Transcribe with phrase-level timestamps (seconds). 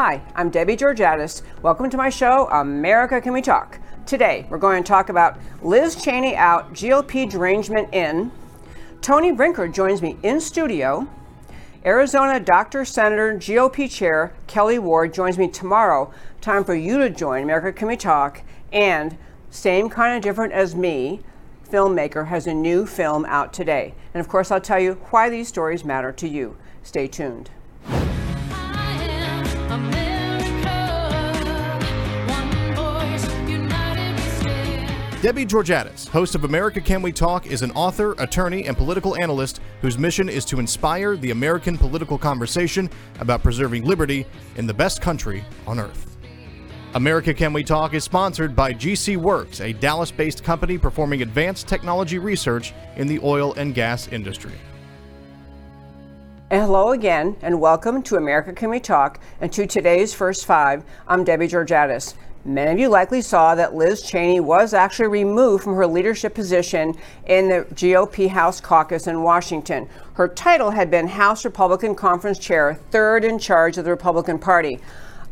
[0.00, 1.42] Hi, I'm Debbie Georgatos.
[1.60, 3.80] Welcome to my show, America Can We Talk?
[4.06, 8.30] Today, we're going to talk about Liz Cheney out, GOP derangement in.
[9.00, 11.08] Toni Brinker joins me in studio.
[11.84, 12.84] Arizona Dr.
[12.84, 16.12] Senator GOP Chair Kelli Ward joins me tomorrow.
[16.40, 18.42] Time for you to join America Can We Talk?
[18.72, 19.16] And
[19.48, 21.20] same kind of different as me,
[21.70, 23.94] filmmaker has a new film out today.
[24.12, 26.56] And of course, I'll tell you why these stories matter to you.
[26.82, 27.50] Stay tuned.
[35.20, 39.60] Debbie Georgatos, host of America Can We Talk, is an author, attorney, and political analyst
[39.82, 45.02] whose mission is to inspire the American political conversation about preserving liberty in the best
[45.02, 46.16] country on earth.
[46.94, 51.66] America Can We Talk is sponsored by GC Works, a Dallas based company performing advanced
[51.66, 54.54] technology research in the oil and gas industry.
[56.50, 60.84] And hello again, and welcome to America Can We Talk and to today's First Five.
[61.08, 62.14] I'm Debbie Georgatos.
[62.44, 66.94] Many of you likely saw that Liz Cheney was actually removed from her leadership position
[67.26, 69.88] in the GOP House caucus in Washington.
[70.14, 74.78] Her title had been House Republican Conference Chair, third in charge of the Republican Party.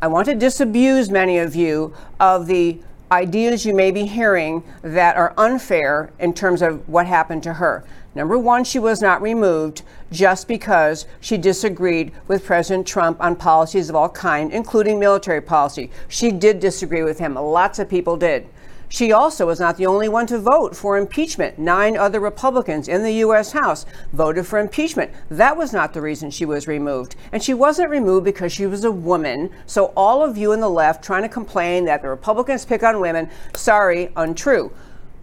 [0.03, 2.81] I want to disabuse many of you of the
[3.13, 7.85] ideas you may be hearing that are unfair in terms of what happened to her.
[8.17, 13.91] Number one, she was not removed just because she disagreed with President Trump on policies
[13.91, 15.91] of all kinds, including military policy.
[16.09, 17.35] She did disagree with him.
[17.35, 18.47] Lots of people did.
[18.89, 21.59] She also was not the only one to vote for impeachment.
[21.59, 23.53] Nine other Republicans in the U.S.
[23.53, 25.11] House voted for impeachment.
[25.29, 27.17] That was not the reason she was removed.
[27.33, 29.51] And she wasn't removed because she was a woman.
[29.67, 32.99] So, all of you in the left trying to complain that the Republicans pick on
[32.99, 34.73] women, sorry, untrue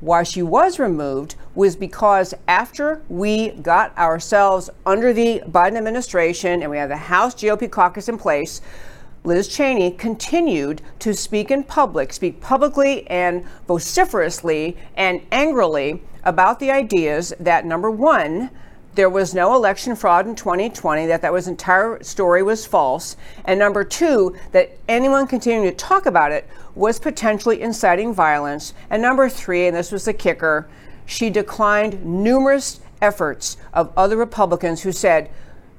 [0.04, 6.70] why she was removed was because after we got ourselves under the Biden administration and
[6.70, 8.60] we had the House GOP caucus in place,
[9.24, 16.70] Liz Cheney continued to speak in public, speak publicly and vociferously and angrily about the
[16.70, 18.50] ideas that number one,
[18.96, 23.16] there was no election fraud in 2020, that that was entire story was false,
[23.46, 29.02] and number two, that anyone continuing to talk about it was potentially inciting violence, and
[29.02, 30.68] number three, and this was the kicker,
[31.06, 35.30] she declined numerous efforts of other Republicans who said,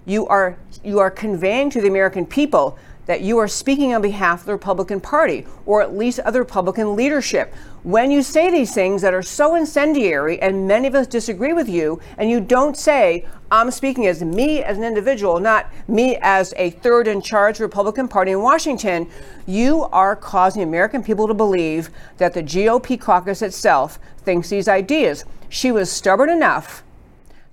[0.06, 4.40] you are, you are conveying to the American people that you are speaking on behalf
[4.40, 7.54] of the Republican Party or at least other Republican leadership.
[7.82, 11.68] When you say these things that are so incendiary and many of us disagree with
[11.68, 16.54] you, and you don't say, I'm speaking as me as an individual, not me as
[16.56, 19.08] a third in charge Republican Party in Washington,
[19.46, 25.24] you are causing American people to believe that the GOP caucus itself thinks these ideas.
[25.50, 26.83] She was stubborn enough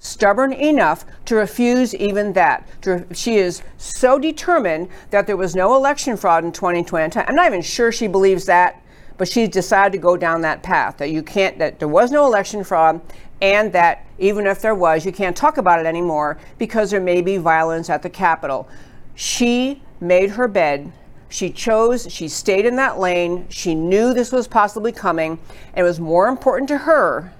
[0.01, 2.67] stubborn enough to refuse even that.
[3.13, 7.19] She is so determined that there was no election fraud in 2020.
[7.19, 8.81] I'm not even sure she believes that,
[9.17, 12.25] but she's decided to go down that path that you can't, that there was no
[12.25, 12.99] election fraud,
[13.43, 17.21] and that even if there was, you can't talk about it anymore because there may
[17.21, 18.67] be violence at the Capitol.
[19.13, 20.91] She made her bed.
[21.29, 23.45] She chose, she stayed in that lane.
[23.49, 25.37] She knew this was possibly coming.
[25.73, 27.31] And it was more important to her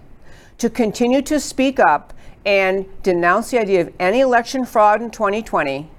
[0.60, 2.14] to continue to speak up
[2.46, 5.90] and denounce the idea of any election fraud in 2020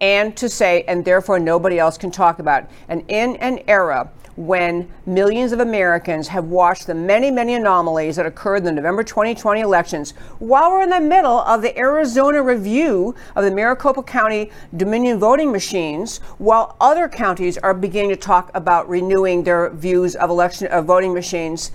[0.00, 2.64] and to say, and therefore nobody else can talk about.
[2.64, 2.70] It.
[2.88, 8.24] And in an era when millions of Americans have watched the many, many anomalies that
[8.24, 13.14] occurred in the November 2020 elections, while we're in the middle of the Arizona review
[13.36, 18.88] of the Maricopa County Dominion voting machines, while other counties are beginning to talk about
[18.88, 21.72] renewing their views of election of voting machines,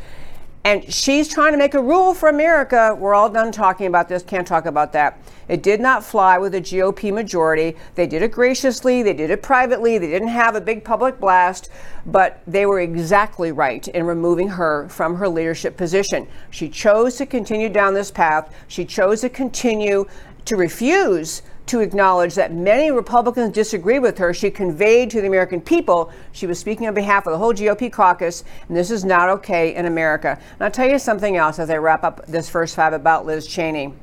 [0.66, 2.98] and she's trying to make a rule for America.
[3.00, 5.20] We're all done talking about this, can't talk about that.
[5.48, 7.76] It did not fly with a GOP majority.
[7.94, 11.70] They did it graciously, they did it privately, they didn't have a big public blast,
[12.08, 16.28] but they were exactly right in removing her from her leadership position.
[16.50, 20.08] She chose to continue down this path, she chose to continue
[20.46, 24.34] to refuse to acknowledge that many Republicans disagree with her.
[24.34, 27.92] She conveyed to the American people she was speaking on behalf of the whole GOP
[27.92, 30.40] caucus, and this is not okay in America.
[30.54, 33.48] And I'll tell you something else as I wrap up this first five about Liz
[33.48, 33.94] Cheney.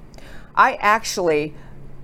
[0.55, 1.55] I actually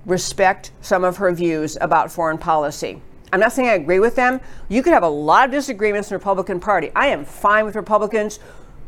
[0.07, 3.03] respect some of her views about foreign policy.
[3.33, 4.41] I'm not saying I agree with them.
[4.69, 6.91] You could have a lot of disagreements in the Republican Party.
[6.97, 8.39] I am fine with Republicans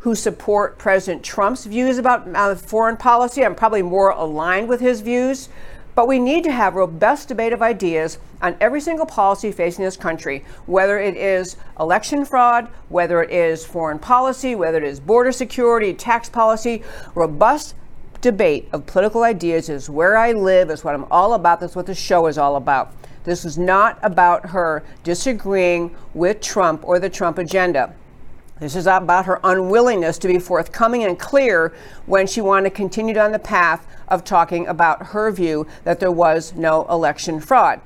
[0.01, 3.45] who support President Trump's views about uh, foreign policy.
[3.45, 5.51] I'm probably more aligned with his views.
[5.95, 9.97] But we need to have robust debate of ideas on every single policy facing this
[9.97, 15.33] country, whether it is election fraud, whether it is foreign policy, whether it is border
[15.33, 16.83] security, tax policy.
[17.15, 17.75] Robust
[18.21, 21.61] debate of political ideas is where I live, is what I'm all about.
[21.61, 22.95] That's what the show is all about.
[23.25, 27.95] This is not about her disagreeing with Trump or the Trump agenda.
[28.61, 31.73] This is about her unwillingness to be forthcoming and clear
[32.05, 36.13] when she wanted to continue down the path of talking about her view that there
[36.13, 37.81] was no election fraud.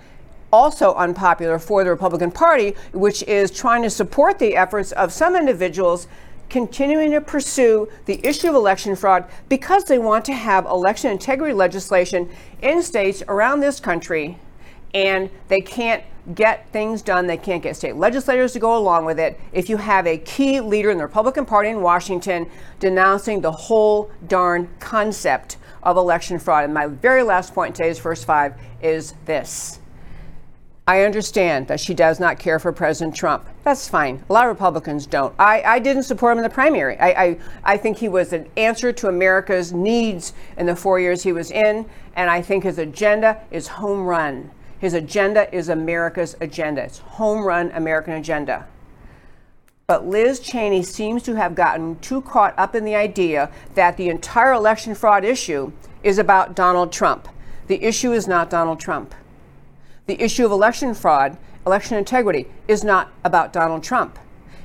[0.53, 5.37] Also unpopular for the Republican Party, which is trying to support the efforts of some
[5.37, 6.09] individuals
[6.49, 11.55] continuing to pursue the issue of election fraud because they want to have election integrity
[11.55, 12.29] legislation
[12.63, 14.39] in states around this country
[14.95, 16.03] and they can't
[16.35, 17.27] get things done.
[17.27, 19.39] They can't get state legislators to go along with it.
[19.53, 22.49] If you have a key leader in the Republican Party in Washington
[22.81, 26.65] denouncing the whole darn concept of election fraud.
[26.65, 29.81] And my very last point today's first five is this.
[30.87, 33.49] I understand that she does not care for President Trump.
[33.63, 34.23] That's fine.
[34.29, 35.35] A lot of Republicans don't.
[35.39, 36.99] I, I didn't support him in the primary.
[36.99, 41.23] I, I, I think he was an answer to America's needs in the four years
[41.23, 41.87] he was in,
[42.17, 44.51] and I think his agenda is home run.
[44.85, 46.83] His agenda is America's agenda.
[46.83, 48.67] It's home run American agenda.
[49.87, 54.11] But Liz Cheney seems to have gotten too caught up in the idea that the
[54.11, 55.73] entire election fraud issue
[56.03, 57.29] is about Donald Trump.
[57.67, 59.15] The issue is not Donald Trump.
[60.05, 64.19] The issue of election fraud, election integrity, is not about Donald Trump.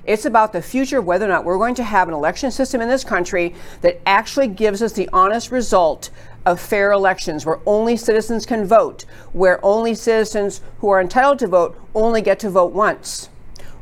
[0.04, 2.82] It's about the future of whether or not we're going to have an election system
[2.82, 6.10] in this country that actually gives us the honest result
[6.46, 11.48] of fair elections where only citizens can vote, where only citizens who are entitled to
[11.48, 13.30] vote only get to vote once,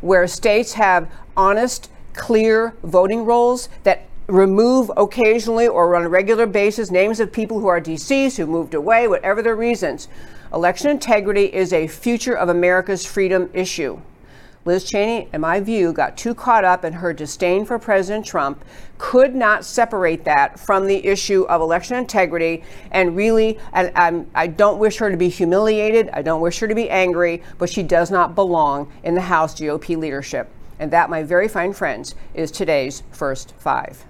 [0.01, 6.91] where states have honest, clear voting rolls that remove occasionally or on a regular basis
[6.91, 10.07] names of people who are deceased, who moved away, whatever their reasons.
[10.53, 13.99] Election integrity is a future of America's freedom issue.
[14.67, 18.65] Liz Cheney, in my view, got too caught up in her disdain for President Trump,
[18.97, 24.47] could not separate that from the issue of election integrity, and really, and I'm, I
[24.47, 26.09] don't wish her to be humiliated.
[26.11, 29.55] I don't wish her to be angry, but she does not belong in the House
[29.55, 30.49] GOP leadership.
[30.79, 34.05] And that, my very fine friends, is today's first five.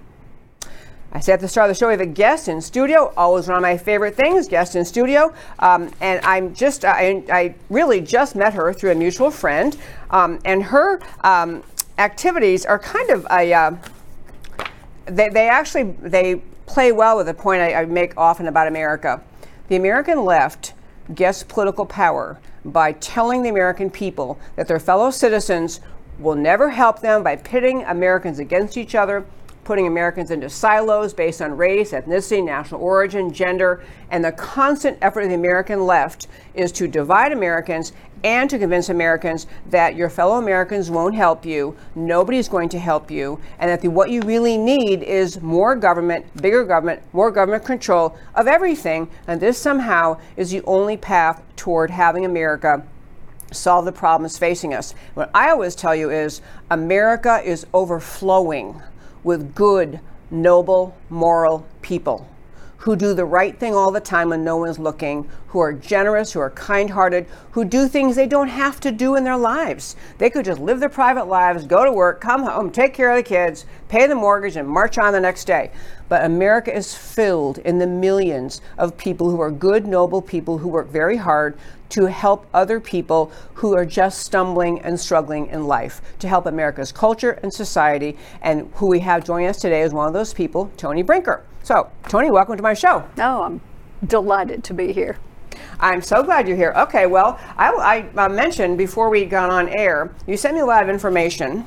[1.10, 3.12] I said at the start of the show, we have a guest in studio.
[3.16, 5.32] Always one of my favorite things, guest in studio.
[5.58, 9.76] Um, and I'm just, I, I, really just met her through a mutual friend.
[10.10, 11.62] Um, and her um,
[11.96, 13.70] activities are kind of a, uh,
[15.06, 19.22] they, they actually, they play well with the point I, I make often about America.
[19.68, 20.74] The American left
[21.14, 25.80] gets political power by telling the American people that their fellow citizens
[26.18, 29.24] will never help them by pitting Americans against each other
[29.68, 35.20] putting Americans into silos based on race, ethnicity, national origin, gender, and the constant effort
[35.20, 37.92] of the American left is to divide Americans
[38.24, 43.10] and to convince Americans that your fellow Americans won't help you, nobody's going to help
[43.10, 47.62] you, and that the, what you really need is more government, bigger government, more government
[47.62, 52.82] control of everything, and this somehow is the only path toward having America
[53.52, 54.94] solve the problems facing us.
[55.12, 56.40] What I always tell you is
[56.70, 58.80] America is overflowing
[59.24, 60.00] with good,
[60.30, 62.28] noble, moral people
[62.78, 66.32] who do the right thing all the time when no one's looking, who are generous,
[66.32, 69.96] who are kind hearted, who do things they don't have to do in their lives.
[70.18, 73.16] They could just live their private lives, go to work, come home, take care of
[73.16, 75.72] the kids, pay the mortgage, and march on the next day.
[76.08, 80.68] But America is filled in the millions of people who are good, noble people who
[80.68, 81.58] work very hard
[81.90, 86.92] to help other people who are just stumbling and struggling in life, to help America's
[86.92, 88.16] culture and society.
[88.42, 91.42] And who we have joining us today is one of those people, Toni Brinker.
[91.68, 93.06] So, Toni, welcome to my show.
[93.18, 93.60] Oh, I'm
[94.06, 95.18] delighted to be here.
[95.78, 96.72] I'm so glad you're here.
[96.74, 100.64] Okay, well, I, I uh, mentioned before we got on air, you sent me a
[100.64, 101.66] lot of information.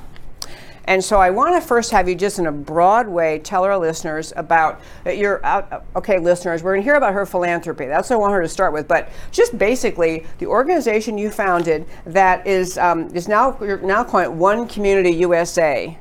[0.85, 3.77] And so I want to first have you just in a broad way tell our
[3.77, 5.71] listeners about uh, your out.
[5.71, 7.85] Uh, okay, listeners, we're going to hear about her philanthropy.
[7.85, 8.87] That's what I want her to start with.
[8.87, 14.39] But just basically, the organization you founded that is um, is now you're now calling
[14.39, 15.95] One Community USA.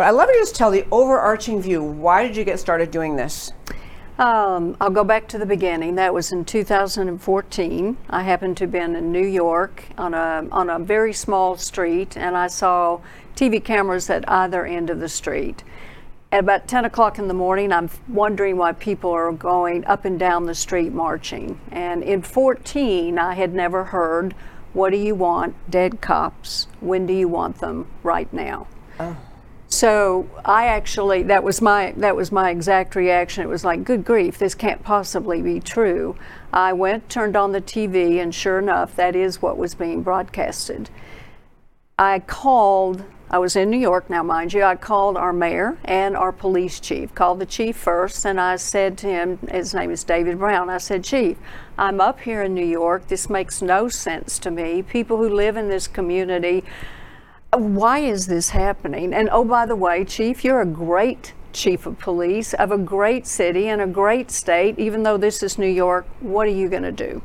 [0.00, 1.82] But I'd love to just tell the overarching view.
[1.82, 3.52] Why did you get started doing this?
[4.18, 5.96] Um, I'll go back to the beginning.
[5.96, 7.98] That was in 2014.
[8.08, 12.16] I happened to have been in New York on a on a very small street,
[12.16, 13.00] and I saw
[13.36, 15.64] TV cameras at either end of the street.
[16.32, 20.18] At about 10 o'clock in the morning, I'm wondering why people are going up and
[20.18, 21.60] down the street marching.
[21.70, 24.34] And in 14, I had never heard,
[24.72, 25.56] "What do you want?
[25.70, 26.68] Dead cops.
[26.80, 27.84] When do you want them?
[28.02, 28.66] Right now."
[28.98, 29.14] Oh.
[29.70, 33.44] So I actually that was my that was my exact reaction.
[33.44, 36.16] It was like, good grief, this can't possibly be true.
[36.52, 40.90] I went, turned on the TV, and sure enough, that is what was being broadcasted.
[41.96, 44.64] I called I was in New York now, mind you.
[44.64, 47.14] I called our mayor and our police chief.
[47.14, 50.68] Called the chief first, and I said to him, his name is David Brown.
[50.68, 51.38] I said, Chief,
[51.78, 53.06] I'm up here in New York.
[53.06, 54.82] This makes no sense to me.
[54.82, 56.64] People who live in this community,
[57.52, 59.12] why is this happening?
[59.12, 63.26] And oh, by the way, Chief, you're a great chief of police of a great
[63.26, 64.78] city and a great state.
[64.78, 67.22] Even though this is New York, what are you going to do?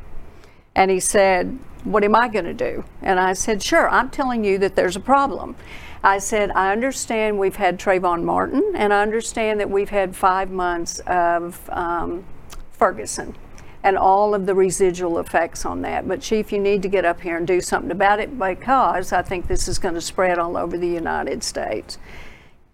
[0.74, 2.84] And he said, What am I going to do?
[3.02, 5.56] And I said, Sure, I'm telling you that there's a problem.
[6.04, 10.52] I said, I understand we've had Trayvon Martin, and I understand that we've had five
[10.52, 12.26] months of um,
[12.72, 13.36] Ferguson
[13.86, 16.08] and all of the residual effects on that.
[16.08, 19.22] But, Chief, you need to get up here and do something about it because I
[19.22, 22.00] think this is going to spread all over the United States.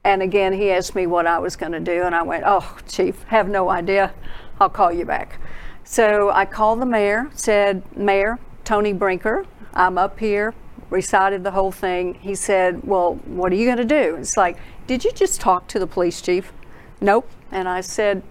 [0.03, 2.77] And again, he asked me what I was going to do, and I went, Oh,
[2.87, 4.13] Chief, have no idea.
[4.59, 5.39] I'll call you back.
[5.83, 10.53] So I called the mayor, said, Mayor, Toni Brinker, I'm up here
[10.91, 12.13] recited the whole thing.
[12.15, 14.17] He said, Well, what are you going to do?
[14.17, 16.53] It's like, Did you just talk to the police chief?
[16.99, 17.27] Nope.
[17.49, 18.21] And I said,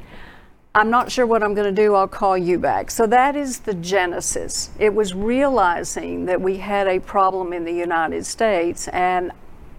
[0.73, 1.97] I'm not sure what I'm going to do.
[1.97, 2.93] I'll call you back.
[2.93, 4.71] So that is the genesis.
[4.79, 9.33] It was realizing that we had a problem in the United States, and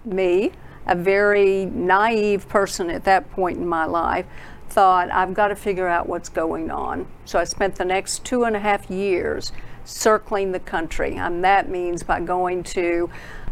[0.04, 0.52] me,
[0.86, 4.26] a very naive person at that point in my life,
[4.68, 7.06] thought, I've got to figure out what's going on.
[7.24, 9.52] So I spent the next two and a half years
[9.84, 11.14] circling the country.
[11.16, 13.08] And that means by going to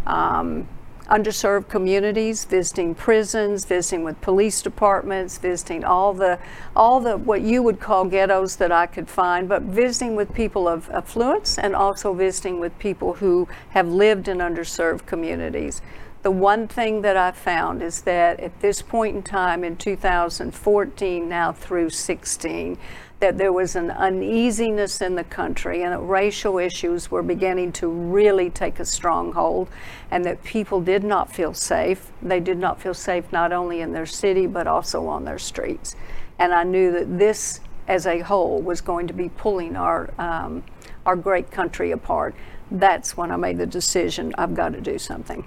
[0.07, 0.69] um,
[1.11, 6.39] underserved communities, visiting prisons, visiting with police departments, visiting all the
[6.77, 10.69] all the what you would call ghettos that I could find, but visiting with people
[10.69, 15.83] of affluence and also visiting with people who have lived in underserved communities.
[16.23, 21.29] The one thing that I found is that at this point in time in 2014
[21.29, 22.79] now through 16
[23.21, 27.87] that there was an uneasiness in the country and that racial issues were beginning to
[27.87, 29.69] really take a stronghold
[30.11, 32.11] and that people did not feel safe.
[32.23, 35.95] They did not feel safe not only in their city but also on their streets.
[36.39, 40.65] And I knew that this as a whole was going to be pulling our, um,
[41.05, 42.35] our great country apart.
[42.71, 45.47] That's when I made the decision I've got to do something.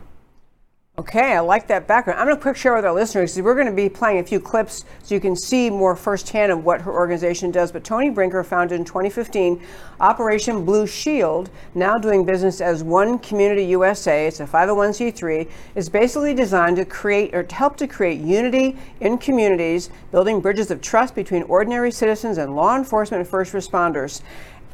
[0.96, 2.20] Okay, I like that background.
[2.20, 3.42] I'm going to quick share with our listeners.
[3.42, 6.66] We're going to be playing a few clips so you can see more firsthand of
[6.66, 7.72] what her organization does.
[7.72, 9.60] But Toni Brinker founded in 2015
[10.00, 14.28] Operation Blue Shield, now doing business as One Community USA.
[14.28, 15.50] It's a 501c3.
[15.74, 20.70] It's basically designed to create or to help to create unity in communities, building bridges
[20.70, 24.22] of trust between ordinary citizens and law enforcement and first responders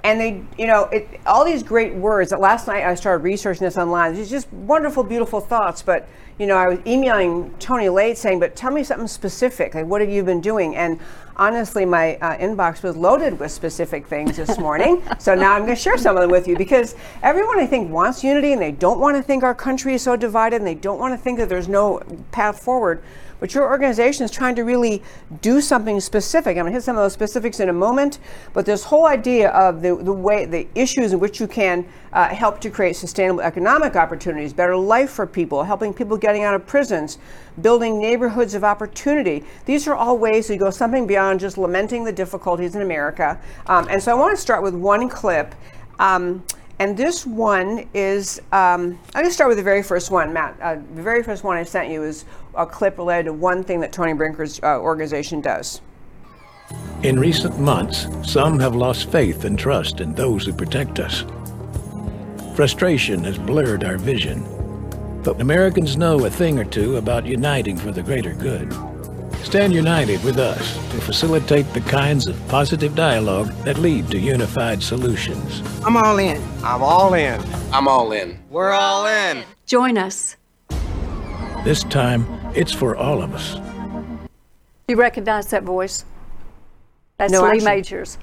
[0.04, 2.30] and they, you know, it, all these great words.
[2.30, 4.16] That last night I started researching this online.
[4.16, 5.82] It's just wonderful, beautiful thoughts.
[5.82, 9.76] But you know, I was emailing Toni late saying, "But tell me something specific.
[9.76, 11.00] Like, what have you been doing?" And
[11.36, 15.04] honestly, my uh, inbox was loaded with specific things this morning.
[15.20, 17.92] so now I'm going to share some of them with you because everyone I think
[17.92, 20.76] wants unity, and they don't want to think our country is so divided, and they
[20.76, 22.02] don't want to think that there's no
[22.32, 23.04] path forward.
[23.40, 25.02] But your organization is trying to really
[25.42, 26.58] do something specific.
[26.58, 28.20] I'm going to hit some of those specifics in a moment.
[28.54, 32.28] But this whole idea of the, the way, the issues in which you can uh,
[32.28, 36.66] help to create sustainable economic opportunities, better life for people, helping people getting out of
[36.66, 37.18] prisons,
[37.62, 39.44] building neighborhoods of opportunity.
[39.66, 43.40] These are all ways to go something beyond just lamenting the difficulties in America.
[43.68, 45.56] Um, and so I want to start with one clip.
[46.00, 46.44] Um,
[46.80, 50.58] and this one is, um, I'm going to start with the very first one, Matt.
[50.62, 52.24] Uh, the very first one I sent you is
[52.60, 55.82] a clip related to one thing that Toni Brinker's uh, organization does.
[57.02, 61.24] In recent months, some have lost faith and trust in those who protect us.
[62.56, 64.44] Frustration has blurred our vision,
[65.24, 68.72] but Americans know a thing or two about uniting for the greater good.
[69.44, 74.84] Stand united with us to facilitate the kinds of positive dialogue that lead to unified
[74.84, 75.64] solutions.
[75.86, 76.44] I'm all in.
[76.62, 77.42] I'm all in.
[77.72, 78.38] I'm all in.
[78.50, 79.46] We're all in.
[79.66, 80.36] Join us.
[81.64, 82.26] This time,
[82.56, 83.58] it's for all of us.
[84.88, 86.06] You recognize that voice?
[87.18, 88.18] That's No, Lee actually- Majors.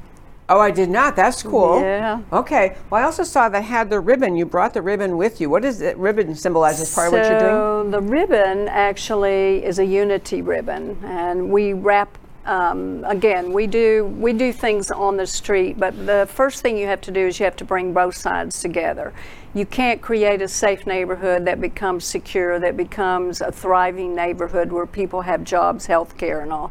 [0.49, 1.17] Oh, I did not.
[1.17, 1.81] That's cool.
[1.81, 2.21] Yeah.
[2.33, 2.77] Okay.
[2.89, 4.37] Well, I also saw that had the ribbon.
[4.37, 5.51] You brought the ribbon with you.
[5.51, 7.51] What does that ribbon symbolize as part of what you're doing?
[7.51, 12.17] So the ribbon actually is a unity ribbon, and we wrap.
[12.47, 16.87] Um, again, we do we do things on the street, but the first thing you
[16.87, 19.13] have to do is you have to bring both sides together.
[19.53, 24.87] You can't create a safe neighborhood that becomes secure, that becomes a thriving neighborhood where
[24.87, 26.71] people have jobs, health care, and all.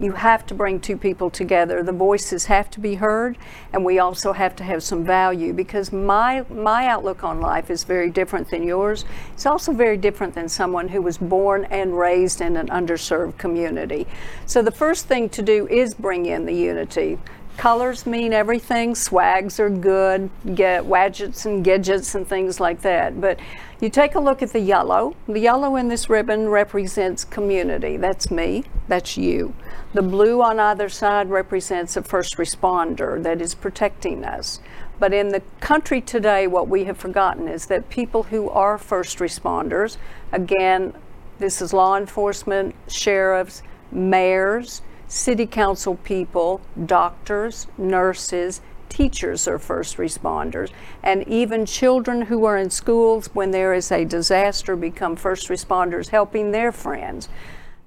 [0.00, 1.82] You have to bring two people together.
[1.82, 3.36] The voices have to be heard,
[3.74, 7.84] and we also have to have some value because my my outlook on life is
[7.84, 9.04] very different than yours.
[9.34, 14.06] It's also very different than someone who was born and raised in an underserved community.
[14.46, 17.18] So the first thing to do is bring in the unity
[17.60, 18.94] colors mean everything.
[18.94, 23.20] Swags are good, get wadgets and gadgets and things like that.
[23.20, 23.38] But
[23.82, 25.14] you take a look at the yellow.
[25.28, 27.98] The yellow in this ribbon represents community.
[27.98, 28.64] That's me.
[28.88, 29.54] That's you.
[29.92, 34.60] The blue on either side represents a first responder that is protecting us.
[35.00, 39.18] But in the country today, what we have forgotten is that people who are first
[39.18, 39.96] responders,
[40.30, 40.94] again,
[41.40, 50.70] this is law enforcement, sheriffs, mayors, city council people, doctors, nurses, teachers are first responders,
[51.02, 56.10] and even children who are in schools when there is a disaster become first responders
[56.10, 57.28] helping their friends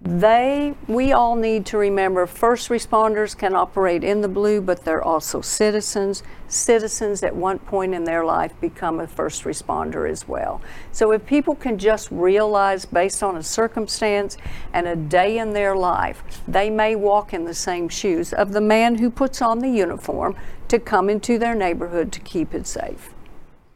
[0.03, 5.01] they we all need to remember first responders can operate in the blue but they're
[5.01, 6.23] also citizens.
[6.49, 10.61] Citizens at one point in their life become a first responder as well.
[10.91, 14.37] So if people can just realize based on a circumstance
[14.73, 18.61] and a day in their life they may walk in the same shoes of the
[18.61, 20.35] man who puts on the uniform
[20.67, 23.13] to come into their neighborhood to keep it safe.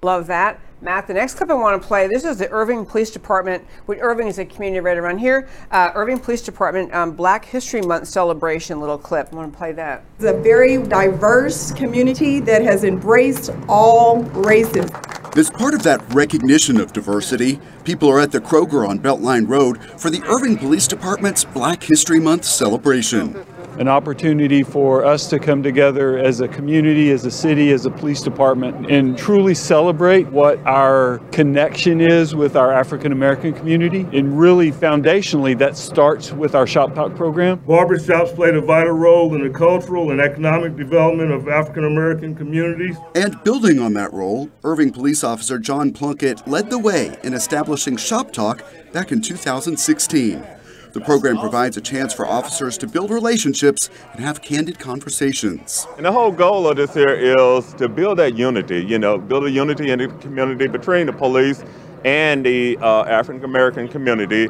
[0.01, 3.09] Love that Matt, the next clip I want to play, this is the Irving Police
[3.09, 5.49] Department, which Irving is a community right around here.
[5.71, 9.29] Uh, Irving Police Department um, Black History Month celebration little clip.
[9.31, 10.05] I want to play that.
[10.17, 14.91] It's a very diverse community that has embraced all races.
[15.35, 19.81] As part of that recognition of diversity, people are at the Kroger on Beltline Road
[19.99, 23.35] for the Irving Police Department's Black History Month celebration
[23.79, 27.91] an opportunity for us to come together as a community, as a city, as a
[27.91, 34.07] police department, and truly celebrate what our connection is with our African American community.
[34.13, 37.59] And really, foundationally, that starts with our Shop Talk program.
[37.59, 42.97] Barbershops played a vital role in the cultural and economic development of African American communities.
[43.15, 47.97] And building on that role, Irving police officer John Plunkett led the way in establishing
[47.97, 50.56] Shop Talk back in 2016.
[50.93, 55.85] The program provides a chance for officers to build relationships and have candid conversations.
[55.97, 59.45] And the whole goal of this here is to build that unity, you know, build
[59.45, 61.63] a unity in the community between the police
[62.05, 64.49] and the uh, African American community.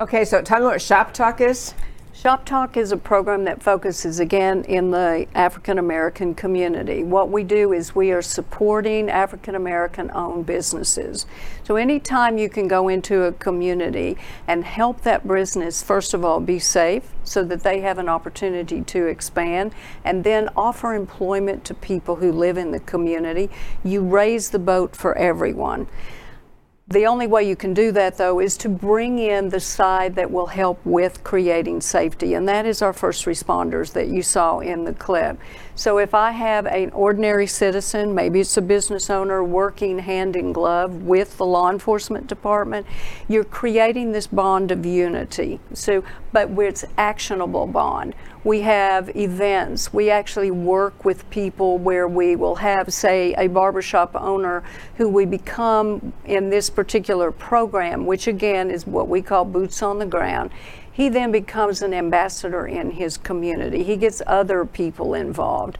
[0.00, 1.74] Okay, so tell me what Shop Talk is.
[2.16, 7.04] Shop Talk is a program that focuses again in the African American community.
[7.04, 11.26] What we do is we are supporting African American owned businesses.
[11.64, 14.16] So anytime you can go into a community
[14.48, 18.80] and help that business, first of all, be safe so that they have an opportunity
[18.80, 23.50] to expand, and then offer employment to people who live in the community,
[23.84, 25.86] you raise the boat for everyone.
[26.88, 30.30] The only way you can do that, though, is to bring in the side that
[30.30, 34.84] will help with creating safety, and that is our first responders that you saw in
[34.84, 35.36] the clip.
[35.74, 40.52] So, if I have an ordinary citizen, maybe it's a business owner working hand in
[40.52, 42.86] glove with the law enforcement department,
[43.26, 45.58] you're creating this bond of unity.
[45.74, 48.14] So, but it's actionable bond
[48.46, 49.92] we have events.
[49.92, 54.62] We actually work with people where we will have, say, a barbershop owner
[54.98, 59.98] who we become in this particular program, which again is what we call boots on
[59.98, 60.50] the ground.
[60.92, 63.82] He then becomes an ambassador in his community.
[63.82, 65.78] He gets other people involved.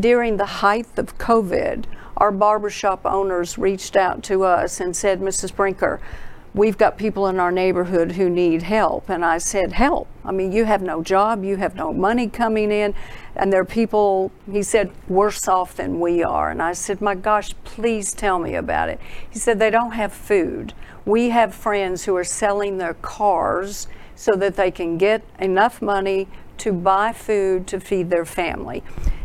[0.00, 1.84] During the height of COVID,
[2.16, 5.54] our barbershop owners reached out to us and said, Mrs.
[5.54, 6.00] Brinker,
[6.54, 9.08] we've got people in our neighborhood who need help.
[9.08, 10.08] And I said, Help.
[10.24, 12.94] I mean, you have no job, you have no money coming in,
[13.36, 16.50] and there are people, he said, worse off than we are.
[16.50, 19.00] And I said, My gosh, please tell me about it.
[19.30, 20.74] He said, They don't have food.
[21.04, 26.28] We have friends who are selling their cars so that they can get enough money
[26.58, 28.82] to buy food to feed their family.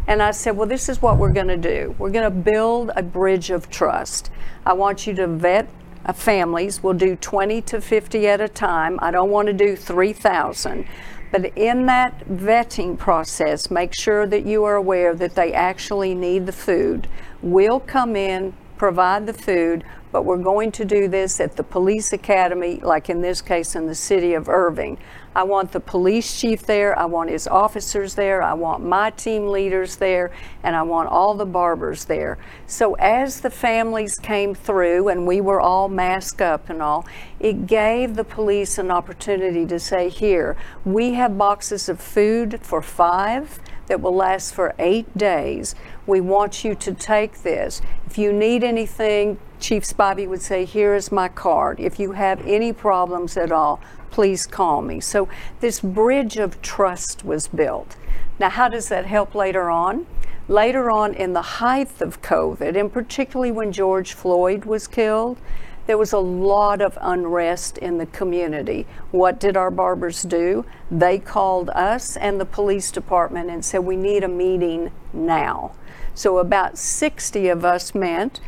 [0.08, 1.96] And I said, Well, this is what we're going to do.
[1.98, 4.30] We're going to build a bridge of trust.
[4.66, 5.68] I want you to vet
[6.06, 6.84] uh, families.
[6.84, 9.00] We'll do 20 to 50 at a time.
[9.02, 10.88] I don't want to do 3,000.
[11.32, 16.46] But in that vetting process, make sure that you are aware that they actually need
[16.46, 17.08] the food.
[17.42, 22.14] We'll come in, provide the food, but we're going to do this at the police
[22.14, 25.00] academy, like in this case in the city of Irving.
[25.36, 29.48] I want the police chief there, I want his officers there, I want my team
[29.48, 30.32] leaders there,
[30.64, 32.38] and I want all the barbers there.
[32.68, 37.06] So as the families came through and we were all masked up and all,
[37.40, 42.82] it gave the police an opportunity to say, Here, we have boxes of food for
[42.82, 45.76] five that will last for eight days.
[46.06, 47.82] We want you to take this.
[48.06, 51.80] If you need anything, Chief Spivey would say, Here is my card.
[51.80, 53.80] If you have any problems at all,
[54.12, 55.00] please call me.
[55.00, 55.28] So
[55.60, 57.96] this bridge of trust was built.
[58.40, 60.06] Now, how does that help later on?
[60.48, 65.38] Later on, in the height of COVID, and particularly when George Floyd was killed,
[65.86, 68.88] there was a lot of unrest in the community.
[69.12, 70.66] What did our barbers do?
[70.90, 75.74] They called us and the police department and said, We need a meeting now.
[76.16, 78.40] So about 60 of us met.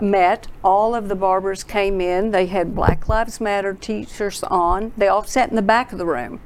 [0.00, 0.48] Met.
[0.64, 2.30] All of the barbers came in.
[2.30, 4.92] They had Black Lives Matter t shirts on.
[4.96, 6.40] They all sat in the back of the room.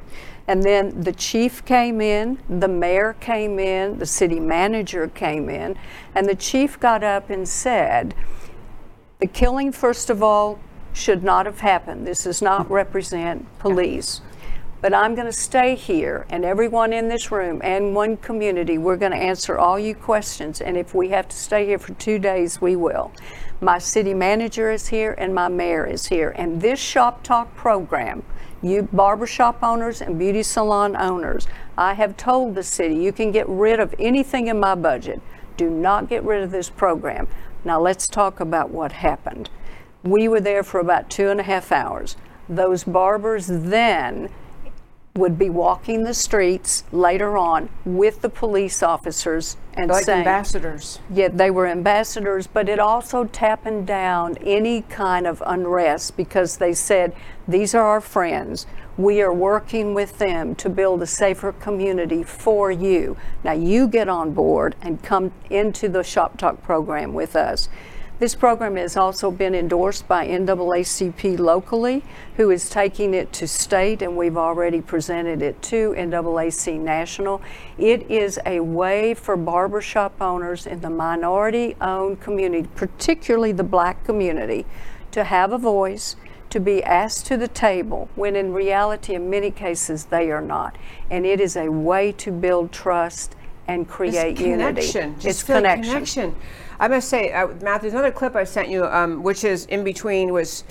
[0.46, 5.78] And then the chief came in, the mayor came in, the city manager came in,
[6.14, 8.14] and the chief got up and said,
[9.20, 10.58] The killing, first of all,
[10.92, 12.06] should not have happened.
[12.06, 14.20] This does not represent police.
[14.80, 18.98] But I'm going to stay here, and everyone in this room and one community, we're
[18.98, 20.60] going to answer all you questions.
[20.60, 23.10] And if we have to stay here for two days, we will.
[23.60, 26.34] My city manager is here, and my mayor is here.
[26.36, 28.24] And this Shop Talk program
[28.64, 31.46] you barbershop owners and beauty salon owners,
[31.76, 35.20] I have told the city you can get rid of anything in my budget.
[35.58, 37.28] Do not get rid of this program.
[37.64, 39.48] Now let's talk about what happened.
[40.02, 42.16] We were there for about two and a half hours.
[42.48, 44.28] Those barbers then
[45.16, 50.98] would be walking the streets later on with the police officers and like saying, ambassadors.
[51.08, 56.74] Yeah, they were ambassadors, but it also tapping down any kind of unrest because they
[56.74, 57.14] said,
[57.46, 58.66] these are our friends.
[58.96, 63.16] We are working with them to build a safer community for you.
[63.44, 67.68] Now you get on board and come into the Shop Talk program with us.
[68.20, 72.04] This program has also been endorsed by NAACP locally,
[72.36, 77.42] who is taking it to state, and we've already presented it to NAAC National.
[77.76, 84.04] It is a way for barbershop owners in the minority owned community, particularly the black
[84.04, 84.64] community,
[85.10, 86.14] to have a voice,
[86.50, 90.76] to be asked to the table, when in reality, in many cases, they are not.
[91.10, 93.34] And it is a way to build trust
[93.66, 94.86] and create it's unity.
[94.86, 95.14] Connection.
[95.14, 95.92] Just it's connection.
[95.92, 96.36] connection.
[96.78, 100.64] I must say, uh, another clip I sent you, um, which is in between, was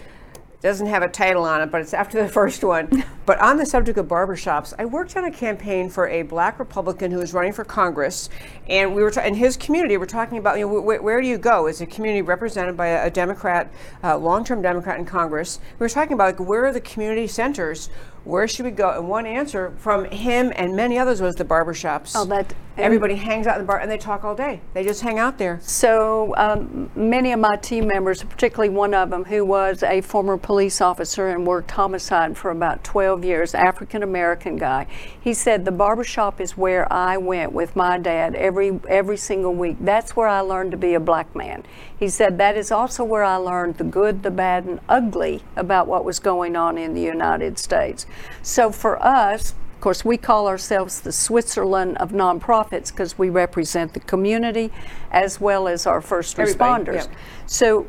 [0.64, 3.04] doesn't have a title on it, but it's after the first one.
[3.26, 7.12] but on the subject of barbershops, I worked on a campaign for a black Republican
[7.12, 8.30] who was running for Congress,
[8.68, 9.98] and we were in his community.
[9.98, 11.68] We're talking about you know wh- where do you go?
[11.68, 13.72] Is a community represented by a, a Democrat,
[14.04, 15.60] uh, long-term Democrat in Congress?
[15.80, 17.90] We were talking about like, where are the community centers
[18.26, 18.90] where should we go?
[18.92, 22.14] And one answer from him and many others was the barbershops.
[22.16, 24.62] Oh, that everybody hangs out in the bar and they talk all day.
[24.74, 25.60] They just hang out there.
[25.62, 30.38] So um, many of my team members, particularly one of them who was a former
[30.38, 34.88] police officer and worked homicide for about 12 years, African American guy,
[35.20, 39.54] he said the barber shop is where I went with my dad every every single
[39.54, 39.78] week.
[39.82, 41.64] That's where I learned to be a black man.
[42.04, 45.88] He said that is also where I learned the good, the bad, and ugly about
[45.88, 48.06] what was going on in the United States.
[48.42, 53.94] So for us, of course, we call ourselves the Switzerland of nonprofits because we represent
[53.94, 54.70] the community
[55.12, 57.08] as well as our first Everybody, responders.
[57.46, 57.88] So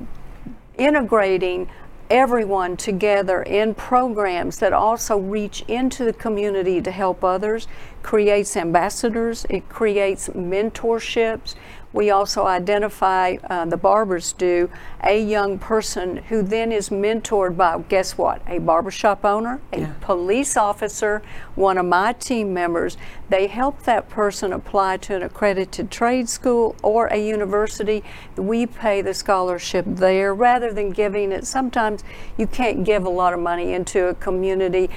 [0.78, 1.68] integrating
[2.08, 7.66] everyone together in programs that also reach into the community to help others
[8.04, 11.56] creates ambassadors, it creates mentorships.
[11.94, 14.68] We also identify, uh, the barbers do,
[15.04, 19.86] a young person who then is mentored by, guess what, a barbershop owner, a Yeah.
[20.00, 21.22] police officer,
[21.54, 22.96] one of my team members.
[23.30, 28.02] They help that person apply to an accredited trade school or a university.
[28.36, 31.46] We pay the scholarship there rather than giving it.
[31.46, 32.02] Sometimes
[32.36, 34.90] you can't give a lot of money into a community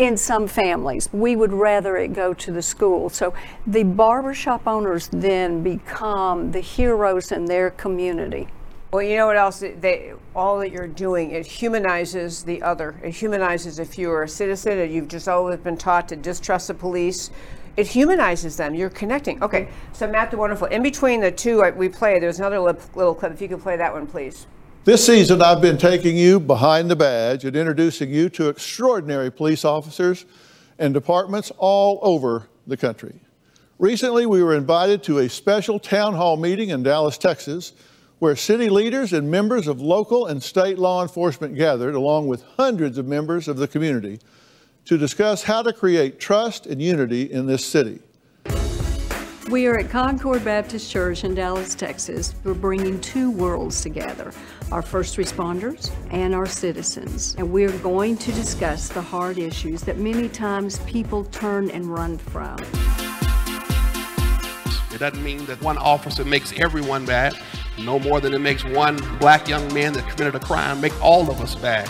[0.00, 1.10] in some families.
[1.12, 3.10] We would rather it go to the school.
[3.10, 3.34] So
[3.66, 8.48] the barbershop owners then become the heroes in their community.
[8.92, 9.60] Well, you know what else?
[9.60, 12.98] They, all that you're doing, it humanizes the other.
[13.04, 16.74] It humanizes if you're a citizen and you've just always been taught to distrust the
[16.74, 17.30] police.
[17.76, 18.74] It humanizes them.
[18.74, 19.42] You're connecting.
[19.42, 20.68] Okay, so Matt the Wonderful.
[20.68, 23.32] In between the two we play, there's another little clip.
[23.32, 24.46] If you could play that one, please.
[24.82, 29.62] This season, I've been taking you behind the badge and introducing you to extraordinary police
[29.62, 30.24] officers
[30.78, 33.20] and departments all over the country.
[33.78, 37.74] Recently, we were invited to a special town hall meeting in Dallas, Texas,
[38.20, 42.96] where city leaders and members of local and state law enforcement gathered, along with hundreds
[42.96, 44.18] of members of the community,
[44.86, 48.00] to discuss how to create trust and unity in this city.
[49.50, 52.34] We are at Concord Baptist Church in Dallas, Texas.
[52.44, 54.32] We're bringing two worlds together
[54.72, 57.34] our first responders and our citizens.
[57.38, 62.18] And we're going to discuss the hard issues that many times people turn and run
[62.18, 62.58] from.
[64.92, 67.36] It doesn't mean that one officer makes everyone bad,
[67.78, 71.30] no more than it makes one black young man that committed a crime make all
[71.30, 71.88] of us bad.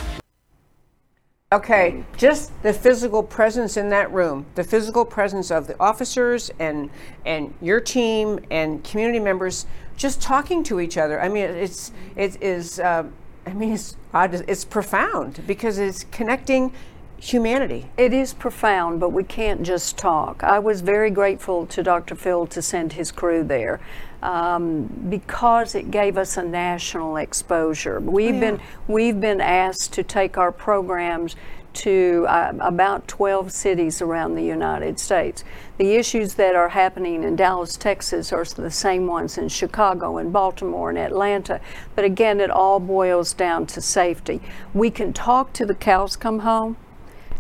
[1.53, 6.89] Okay, just the physical presence in that room, the physical presence of the officers and
[7.27, 9.67] and your team and community members
[10.01, 11.21] just talking to each other.
[11.21, 12.81] I mean, it's it is.
[12.81, 13.05] Uh,
[13.47, 16.73] I mean, it's it's profound because it's connecting
[17.19, 17.91] humanity.
[17.99, 20.43] It is profound, but we can't just talk.
[20.43, 22.15] I was very grateful to Dr.
[22.15, 23.79] Phil to send his crew there.
[24.23, 28.01] Um, because it gave us a national exposure.
[28.01, 28.41] We've yeah.
[28.41, 31.37] been we've been asked to take our programs
[31.75, 35.45] to uh, about 12 cities around the United States.
[35.79, 40.33] The issues that are happening in Dallas, Texas are the same ones in Chicago and
[40.33, 41.61] Baltimore and Atlanta.
[41.95, 44.41] But again, it all boils down to safety.
[44.75, 46.77] We can talk to the cows come home,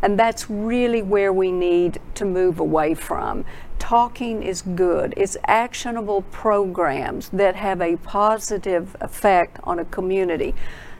[0.02, 3.44] and that's really where we need to move away from.
[3.78, 5.14] Talking is good.
[5.16, 10.54] It's actionable programs that have a positive effect on a community,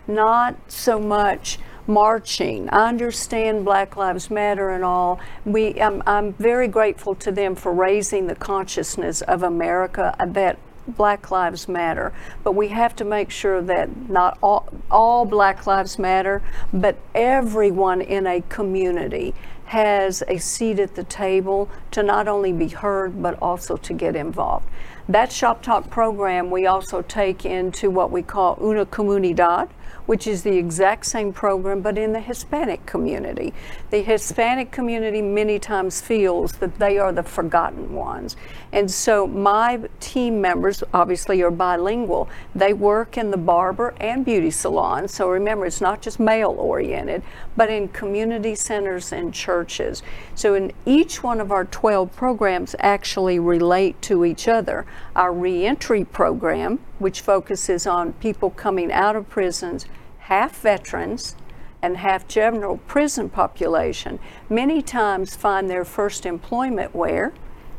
[0.06, 1.58] not so much
[1.90, 2.70] marching.
[2.70, 5.20] I understand Black Lives Matter and all.
[5.44, 10.58] We, I'm, I'm very grateful to them for raising the consciousness of America uh, that
[10.88, 15.98] Black Lives Matter, but we have to make sure that not all, all Black Lives
[15.98, 19.34] Matter, but everyone in a community
[19.66, 24.16] has a seat at the table to not only be heard, but also to get
[24.16, 24.66] involved.
[25.08, 29.68] That Shop Talk program we also take into what we call Una Comunidad,
[30.10, 33.54] which is the exact same program but in the Hispanic community.
[33.90, 38.34] The Hispanic community many times feels that they are the forgotten ones.
[38.72, 42.28] And so my team members obviously are bilingual.
[42.56, 45.06] They work in the barber and beauty salon.
[45.06, 47.22] So remember, it's not just male oriented,
[47.56, 50.02] but in community centers and churches.
[50.34, 54.86] So in each one of our 12 programs actually relate to each other.
[55.14, 59.86] Our reentry program, which focuses on people coming out of prisons
[60.30, 61.34] half veterans
[61.82, 64.16] and half general prison population
[64.48, 67.32] many times find their first employment where?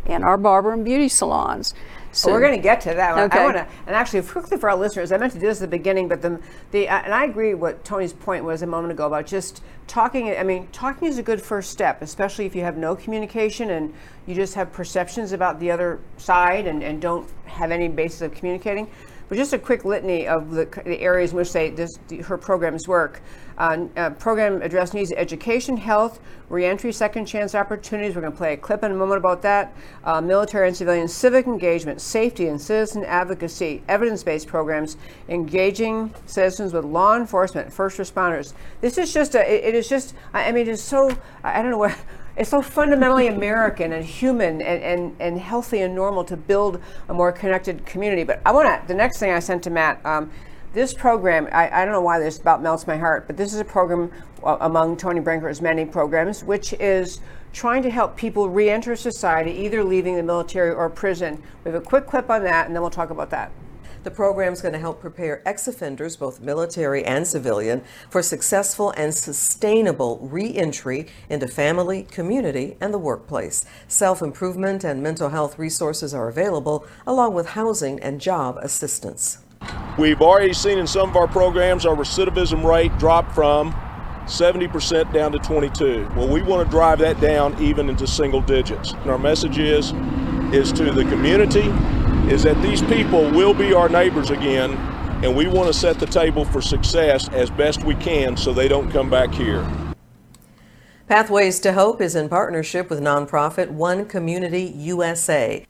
[0.06, 1.74] In our barber and beauty salons.
[2.12, 3.18] So well, we're going to get to that.
[3.18, 3.40] Okay.
[3.40, 5.70] I want to, and actually, quickly for our listeners, I meant to do this at
[5.72, 8.92] the beginning, but the, the uh, and I agree what Toni's point was a moment
[8.92, 10.36] ago about just talking.
[10.36, 13.94] I mean, talking is a good first step, especially if you have no communication and
[14.26, 18.34] you just have perceptions about the other side and, and don't have any basis of
[18.34, 18.90] communicating.
[19.32, 22.86] But just a quick litany of the, the areas in which they, this, her programs
[22.86, 23.22] work.
[23.58, 28.14] Uh, uh, program address needs education, health, reentry, second chance opportunities.
[28.14, 29.74] We're going to play a clip in a moment about that.
[30.04, 34.98] Uh, military and civilian civic engagement, safety and citizen advocacy, evidence based programs,
[35.30, 38.52] engaging citizens with law enforcement, first responders.
[38.82, 41.78] This is just a, it, it is just, I mean, it's so, I don't know
[41.78, 41.98] what
[42.42, 47.14] it's so fundamentally American and human and, and, and healthy and normal to build a
[47.14, 48.24] more connected community.
[48.24, 50.32] But I want to, the next thing I sent to Matt, um,
[50.74, 53.60] this program, I, I, don't know why this about melts my heart, but this is
[53.60, 54.12] a program
[54.44, 57.20] uh, among Toni Brinker's many programs, which is
[57.54, 61.44] trying to help people re enter society, either leaving the military or prison.
[61.64, 63.52] We have a quick clip on that, and then we'll talk about that.
[64.04, 68.90] The program is going to help prepare ex offenders, both military and civilian, for successful
[68.98, 73.64] and sustainable reentry into family, community, and the workplace.
[73.88, 79.38] Self improvement and mental health resources are available, along with housing and job assistance.
[80.00, 83.72] We've already seen in some of our programs our recidivism rate drop from
[84.26, 86.10] 70% down to 22.
[86.16, 88.94] Well, we want to drive that down even into single digits.
[88.94, 89.94] And our message is
[90.52, 91.72] is to the community
[92.30, 94.72] is that these people will be our neighbors again,
[95.24, 98.68] and we want to set the table for success as best we can so they
[98.68, 99.70] don't come back here.
[101.08, 105.66] Pathways to Hope is in partnership with nonprofit One Community USA.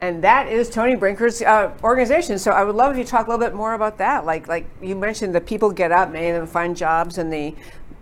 [0.00, 2.38] And that is Toni Brinker's uh, organization.
[2.38, 4.26] So I would love if you talk a little bit more about that.
[4.26, 7.54] Like, like you mentioned, the people get up, many of them find jobs in the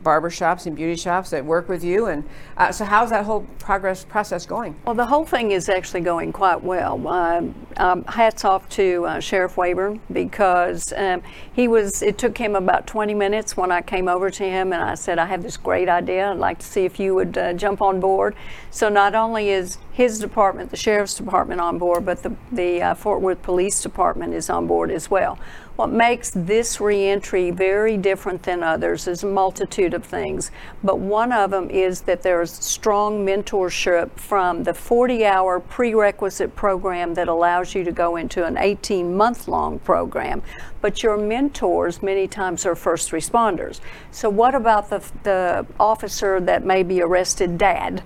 [0.02, 2.06] barber shops and beauty shops that work with you.
[2.06, 2.24] And
[2.56, 4.76] uh, so, how's that whole progress process going?
[4.84, 7.06] Well, the whole thing is actually going quite well.
[7.06, 7.42] Uh,
[7.76, 12.02] um, hats off to uh, Sheriff Waybourn because um, he was.
[12.02, 15.18] It took him about 20 minutes when I came over to him and I said,
[15.18, 16.30] "I have this great idea.
[16.30, 18.34] I'd like to see if you would uh, jump on board."
[18.70, 22.94] So not only is his department, the sheriff's department, on board, but the the uh,
[22.94, 25.38] Fort Worth Police Department is on board as well.
[25.76, 30.50] What makes this reentry very different than others is a multitude of things,
[30.82, 37.14] but one of them is that there's strong mentorship from the 40 hour prerequisite program
[37.14, 40.42] that allows you to go into an 18 month long program.
[40.80, 43.80] But your mentors many times are first responders.
[44.10, 48.02] So, what about the, the officer that may be arrested dad?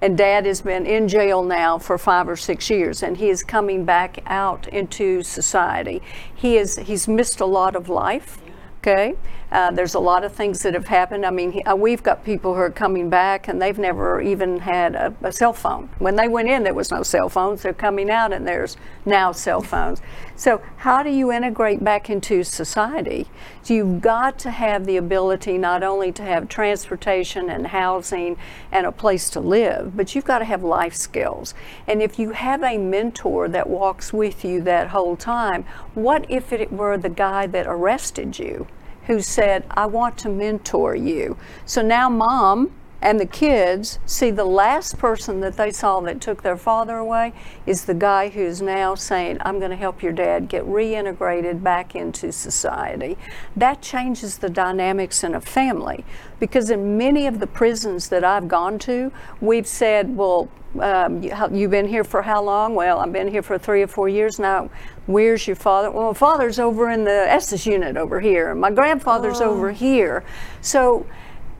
[0.00, 3.42] And dad has been in jail now for five or six years and he is
[3.42, 6.02] coming back out into society.
[6.34, 8.38] He is he's missed a lot of life
[8.78, 9.14] okay
[9.50, 11.24] uh, there's a lot of things that have happened.
[11.24, 14.94] I mean, uh, we've got people who are coming back and they've never even had
[14.94, 15.88] a, a, cell phone.
[15.98, 17.62] When they went in, there was no cell phones.
[17.62, 20.02] They're coming out and there's now cell phones.
[20.36, 23.26] So, how do you integrate back into society?
[23.62, 28.36] So you've got to have the ability not only to have transportation and housing
[28.70, 31.54] and a place to live, but you've got to have life skills.
[31.86, 36.52] And if you have a mentor that walks with you that whole time, what if
[36.52, 38.66] it were the guy that arrested you?
[39.08, 41.36] Who said, I want to mentor you.
[41.66, 46.42] So now mom and the kids see the last person that they saw that took
[46.42, 47.32] their father away
[47.64, 51.94] is the guy who's now saying, I'm going to help your dad get reintegrated back
[51.94, 53.16] into society.
[53.56, 56.04] That changes the dynamics in a family
[56.40, 60.48] because in many of the prisons that I've gone to, we've said, well,
[60.80, 62.74] um, you, have been here for how long?
[62.74, 64.70] Well, I've been here for three or four years now.
[65.08, 65.90] Where's your father?
[65.90, 68.54] Well, father's over in the Estes unit over here.
[68.54, 69.50] My grandfather's oh.
[69.50, 70.22] over here.
[70.60, 71.06] So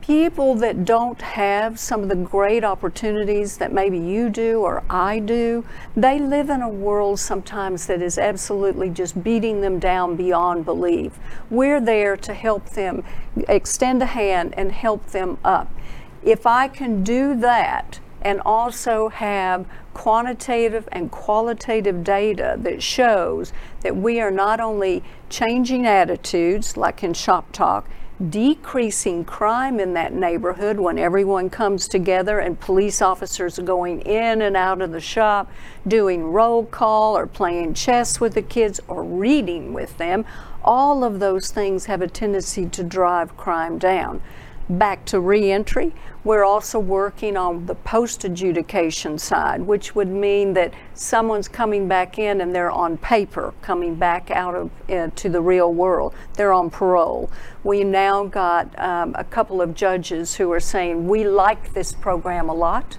[0.01, 5.17] people that don't have some of the great opportunities that maybe you do or I
[5.17, 10.63] do, they live in a world sometimes that is absolutely just beating them down beyond
[10.63, 11.17] belief.
[11.49, 13.03] We're there to help them
[13.47, 15.73] extend a hand and help them up.
[16.21, 23.95] If I can do that, and also have quantitative and qualitative data that shows that
[23.95, 27.87] we are not only changing attitudes, like in Shop Talk,
[28.29, 34.41] decreasing crime in that neighborhood when everyone comes together and police officers are going in
[34.41, 35.49] and out of the shop,
[35.87, 40.25] doing roll call or playing chess with the kids or reading with them.
[40.65, 44.21] All of those things have a tendency to drive crime down
[44.69, 45.93] back to reentry.
[46.23, 52.19] We're also working on the post adjudication side, which would mean that someone's coming back
[52.19, 56.13] in and they're on paper, coming back out of uh, to the real world.
[56.35, 57.31] They're on parole.
[57.63, 62.49] We now got um, a couple of judges who are saying we like this program
[62.49, 62.97] a lot.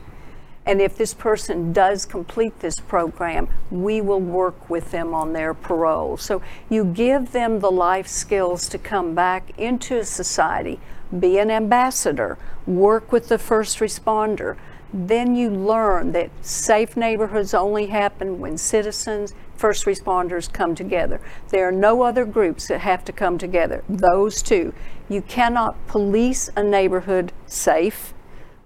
[0.67, 5.55] And if this person does complete this program, we will work with them on their
[5.55, 6.17] parole.
[6.17, 10.79] So you give them the life skills to come back into society
[11.19, 14.57] be an ambassador, work with the first responder.
[14.93, 21.21] Then you learn that safe neighborhoods only happen when citizens, first responders come together.
[21.51, 24.73] There are no other groups that have to come together, those two.
[25.09, 28.15] You cannot police a neighborhood safe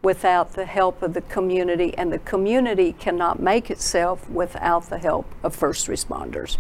[0.03, 5.27] without the help of the community, and the community cannot make itself without the help
[5.43, 6.59] of first responders.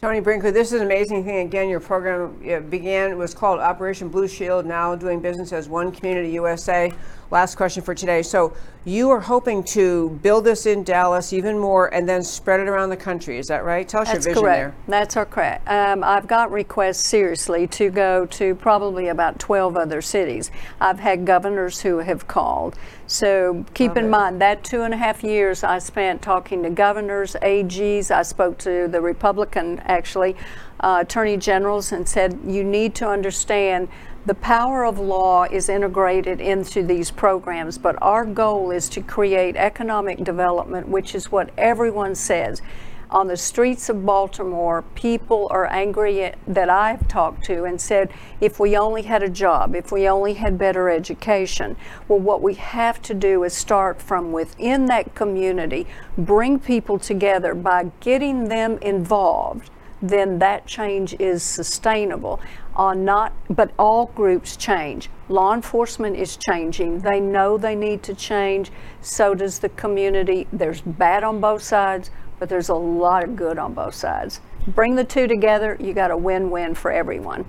[0.00, 1.48] Toni Brinker, this is an amazing thing.
[1.48, 2.38] Again, your program
[2.70, 6.92] began, was called Operation Blue Shield, now doing business as One Community USA.
[7.30, 8.22] Last question for today.
[8.22, 8.54] So,
[8.88, 12.88] you are hoping to build this in Dallas even more and then spread it around
[12.88, 13.36] the country.
[13.36, 13.86] Is that right?
[13.86, 14.74] Tell us That's your vision correct.
[14.86, 15.00] there.
[15.00, 15.68] That's our correct.
[15.68, 20.50] Um, I've got requests seriously to go to probably about 12 other cities.
[20.80, 22.76] I've had governors who have called.
[23.06, 27.36] So keep in mind that two and a half years I spent talking to governors,
[27.42, 28.10] AGs.
[28.10, 30.34] I spoke to the Republican, actually,
[30.80, 33.88] uh, attorney generals, and said, you need to understand
[34.26, 39.56] the power of law is integrated into these programs, but our goal is to create
[39.56, 42.60] economic development, which is what everyone says.
[43.10, 48.60] On the streets of Baltimore, people are angry that I've talked to and said, if
[48.60, 51.74] we only had a job, if we only had better education.
[52.06, 55.86] Well, what we have to do is start from within that community,
[56.18, 62.40] bring people together by getting them involved then that change is sustainable.
[62.78, 65.10] Uh, not, but all groups change.
[65.28, 67.00] Law enforcement is changing.
[67.00, 68.70] They know they need to change.
[69.02, 70.46] So does the community.
[70.52, 74.40] There's bad on both sides, but there's a lot of good on both sides.
[74.68, 77.44] Bring the two together, you got a win-win for everyone.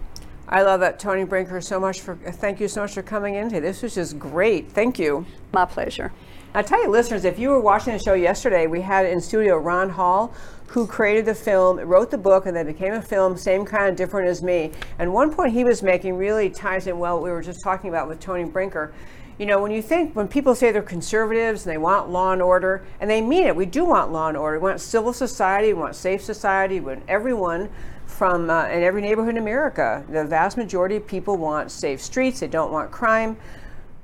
[0.48, 1.62] I love that, Toni Brinker.
[1.62, 3.60] So much for thank you so much for coming in today.
[3.60, 4.72] This was just great.
[4.72, 5.28] Thank you.
[5.54, 6.12] My pleasure.
[6.52, 9.58] I tell you, listeners, if you were watching the show yesterday, we had in studio
[9.58, 10.34] Ron Hall,
[10.66, 13.96] who created the film, wrote the book, and then became a film, same kind of
[13.96, 14.72] different as me.
[14.98, 17.90] And one point he was making really ties in well what we were just talking
[17.90, 18.92] about with Toni Brinker.
[19.38, 22.42] You know, when you think, when people say they're conservatives and they want law and
[22.42, 24.58] order, and they mean it, we do want law and order.
[24.58, 27.70] We want civil society, we want safe society, we want everyone
[28.08, 30.04] from uh, in every neighborhood in America.
[30.10, 33.38] The vast majority of people want safe streets, they don't want crime.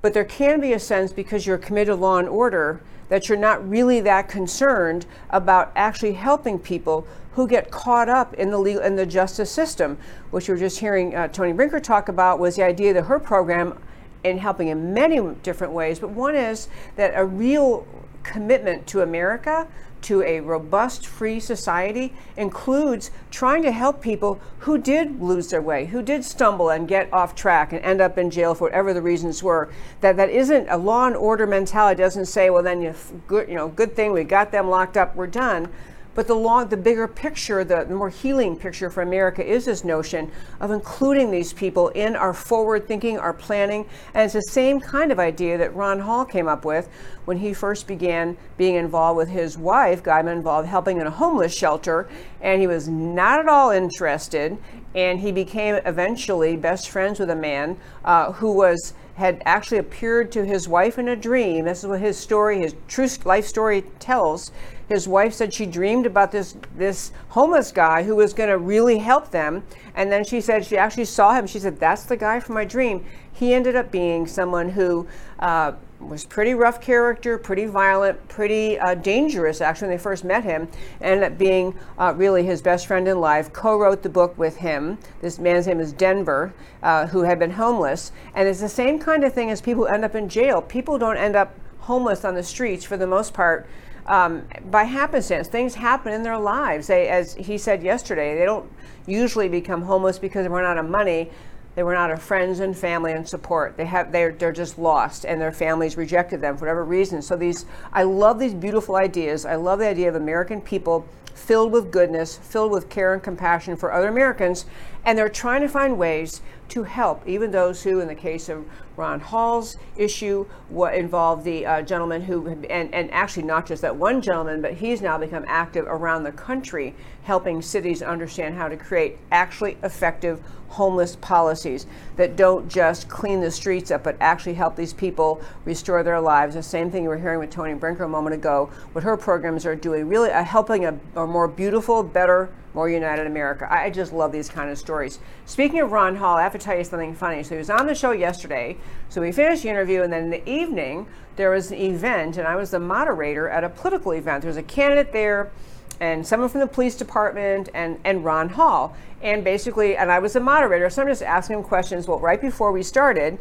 [0.06, 3.39] But there can be a sense because you're committed to law and order that you're
[3.39, 8.84] not really that concerned about actually helping people who get caught up in the legal
[8.84, 9.97] in the justice system,
[10.30, 13.18] which we are just hearing uh, Toni Brinker talk about was the idea that her
[13.18, 13.80] program
[14.24, 17.88] in helping in many different ways, but one is that a real
[18.22, 19.68] commitment to America
[20.06, 25.88] to a robust, free society includes trying to help people who did lose their way,
[25.88, 29.01] who did stumble and get off track and end up in jail for whatever the
[29.01, 29.68] reasons were.
[30.01, 32.01] That that isn't a law and order mentality.
[32.01, 32.93] It doesn't say, well, then you
[33.28, 35.70] good, you know, good thing we got them locked up, we're done.
[36.16, 40.32] But the long, the bigger picture, the, more healing picture for America is this notion
[40.61, 43.86] of including these people in our forward thinking, our planning.
[44.13, 46.88] And it's the same kind of idea that Ron Hall came up with
[47.26, 51.53] when he first began being involved with his wife, got involved helping in a homeless
[51.53, 52.07] shelter.
[52.41, 54.57] And he was not at all interested.
[54.95, 60.30] And he became eventually best friends with a man uh, who was had actually appeared
[60.30, 61.66] to his wife in a dream.
[61.66, 64.51] This is what his story, his true life story tells.
[64.88, 68.99] His wife said she dreamed about this this homeless guy who was going to really
[68.99, 69.63] help them,
[69.95, 71.47] and then she said she actually saw him.
[71.47, 75.07] She said, "That's the guy from my dream." He ended up being someone who.
[75.39, 80.43] Uh, was pretty rough character, pretty violent, pretty uh, dangerous actually when they first met
[80.43, 80.67] him.
[81.01, 83.51] Ended up being uh, really his best friend in life.
[83.53, 84.97] Co-wrote the book with him.
[85.21, 88.11] This man's name is Denver, uh, who had been homeless.
[88.33, 90.61] And it's the same kind of thing as people who end up in jail.
[90.61, 93.67] People don't end up homeless on the streets for the most part.
[94.08, 96.88] Um, by happenstance, things happen in their lives.
[96.88, 98.72] They, as he said yesterday, they don't
[99.08, 101.32] usually become homeless because they run out of money
[101.76, 103.76] they were not of friends and family and support.
[103.76, 107.22] They have they're they're just lost and their families rejected them for whatever reason.
[107.22, 109.45] So these I love these beautiful ideas.
[109.45, 113.76] I love the idea of American people filled with goodness, filled with care and compassion
[113.76, 114.66] for other Americans,
[115.03, 118.66] and they're trying to find ways to help even those who, in the case of
[118.97, 120.45] Ron Hall's issue,
[120.93, 125.01] involved the uh, gentleman who, and, and actually not just that one gentleman, but he's
[125.01, 130.41] now become active around the country helping cities understand how to create actually effective
[130.76, 131.86] homeless policies
[132.17, 136.55] that don't just clean the streets up, but actually help these people restore their lives.
[136.55, 139.65] The same thing you were hearing with Toni Brinker a moment ago, what her programs
[139.65, 143.65] are doing, really uh, helping a, a more beautiful, better, more united America.
[143.71, 145.19] I just love these kind of stories.
[145.45, 147.41] Speaking of Ron Hall, I have to tell you something funny.
[147.41, 148.76] So he was on the show yesterday.
[149.07, 151.07] So we finished the interview, and then in the evening,
[151.38, 154.41] there was an event, and I was the moderator at a political event.
[154.41, 155.51] There was a candidate there
[156.00, 158.96] and someone from the police department and, and Ron Hall.
[159.22, 162.08] And basically, and I was the moderator, so I'm just asking him questions.
[162.08, 163.38] Well, right before we started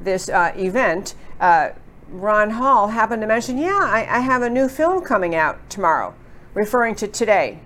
[0.00, 1.70] this uh, event, uh,
[2.08, 6.14] Ron Hall happened to mention, Yeah, I, I have a new film coming out tomorrow,
[6.54, 7.60] referring to today.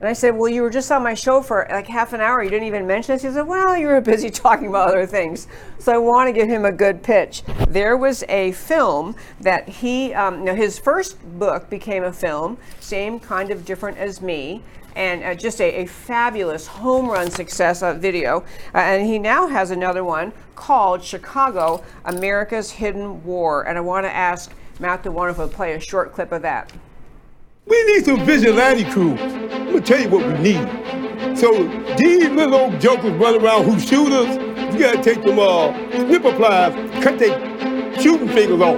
[0.00, 2.42] And I said, Well, you were just on my show for like half an hour.
[2.42, 3.22] You didn't even mention this.
[3.22, 5.46] He said, Well, you were busy talking about other things.
[5.78, 7.42] So I want to give him a good pitch.
[7.68, 13.20] There was a film that he, um, know, his first book became a film, same
[13.20, 14.62] kind of different as me.
[14.96, 18.40] And uh, just a, a, fabulous home run success uh, video.
[18.74, 23.68] Uh, and he now has another one called Chicago America's Hidden War.
[23.68, 26.72] And I want to ask Matt Wonderful to play a short clip of that.
[27.70, 29.12] We need some vigilante crew.
[29.12, 31.38] I'm gonna tell you what we need.
[31.38, 35.72] So these little old jokers run around who shoot us, you gotta take them uh,
[35.92, 37.30] snipper pliers, cut their
[38.00, 38.76] shooting fingers off.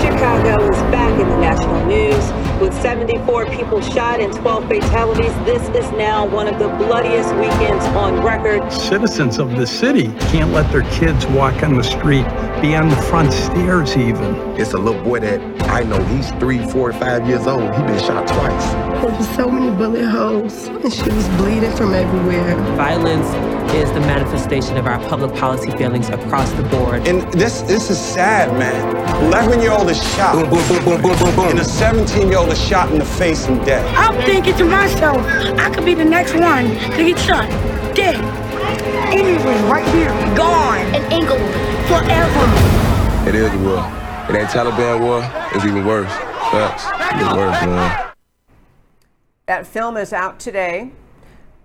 [0.00, 5.32] Chicago is back in the national news with 74 people shot and 12 fatalities.
[5.44, 8.70] This is now one of the bloodiest weekends on record.
[8.72, 12.24] Citizens of the city can't let their kids walk on the street,
[12.60, 14.34] be on the front stairs even.
[14.58, 15.40] It's a little boy that
[15.70, 17.74] I know he's three, four, five years old.
[17.74, 18.72] He been shot twice.
[19.02, 22.56] There were so many bullet holes, and she was bleeding from everywhere.
[22.76, 23.26] Violence
[23.74, 27.06] is the manifestation of our public policy failings across the board.
[27.08, 28.94] And this this is sad, man.
[29.26, 30.34] 11 year old is shot.
[30.34, 31.48] Boom, boom, boom, boom, boom, boom, boom.
[31.50, 33.84] And a 17 year old is shot in the face and dead.
[33.96, 35.18] I'm thinking to myself,
[35.58, 37.48] I could be the next one to get shot.
[37.94, 38.16] Dead.
[39.12, 40.10] Anyway, right here.
[40.36, 40.80] Gone.
[40.94, 41.54] and Englewood.
[41.86, 43.28] Forever.
[43.28, 43.78] It is a war.
[44.28, 45.20] It ain't Taliban war.
[45.54, 46.10] It's even worse.
[46.50, 46.84] Facts.
[47.20, 48.12] It's worse, man.
[49.46, 50.92] That film is out today.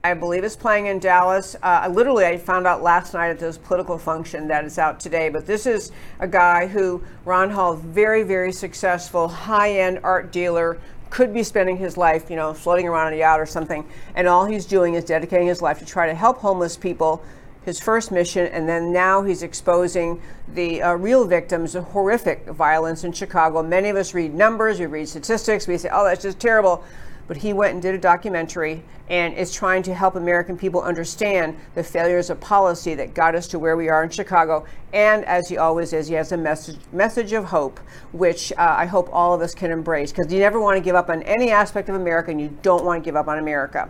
[0.02, 1.58] I believe it's playing in Dallas.
[1.62, 5.28] Uh, literally, I found out last night at this political function that it's out today.
[5.28, 10.80] But this is a guy who, Ron Hall, very, very successful, high end art dealer,
[11.10, 13.86] could be spending his life, you know, floating around on a yacht or something.
[14.16, 17.22] And all he's doing is dedicating his life to try to help homeless people.
[17.66, 20.22] His first mission, and then now he's exposing
[20.54, 23.62] the uh, real victims of horrific violence in Chicago.
[23.62, 26.86] Many of us read numbers, we read statistics, we say, oh, that's just terrible
[27.30, 31.56] but he went and did a documentary and is trying to help American people understand
[31.76, 34.66] the failures of policy that got us to where we are in Chicago.
[34.94, 37.80] And as he always is, he has a message message of hope,
[38.14, 40.96] which uh, I hope all of us can embrace because you never want to give
[40.96, 43.88] up on any aspect of America, and you don't want to give up on America.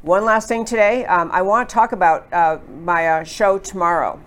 [0.00, 4.18] One last thing today, um, I want to talk about uh, my uh, show tomorrow.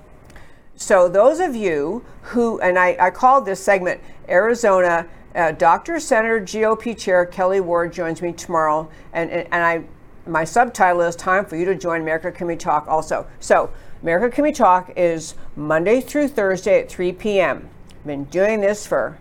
[0.76, 6.00] so those of you who, and I, I called this segment Arizona, uh, Dr.
[6.00, 9.84] Senator GOP Chair Kelli Ward joins me tomorrow, and, and, and I,
[10.26, 13.28] my subtitle is Time for You to Join America Can We Talk also.
[13.40, 13.70] So
[14.02, 17.70] America Can We Talk is Monday through Thursday at 3 p.m.
[17.90, 19.18] I've been doing this for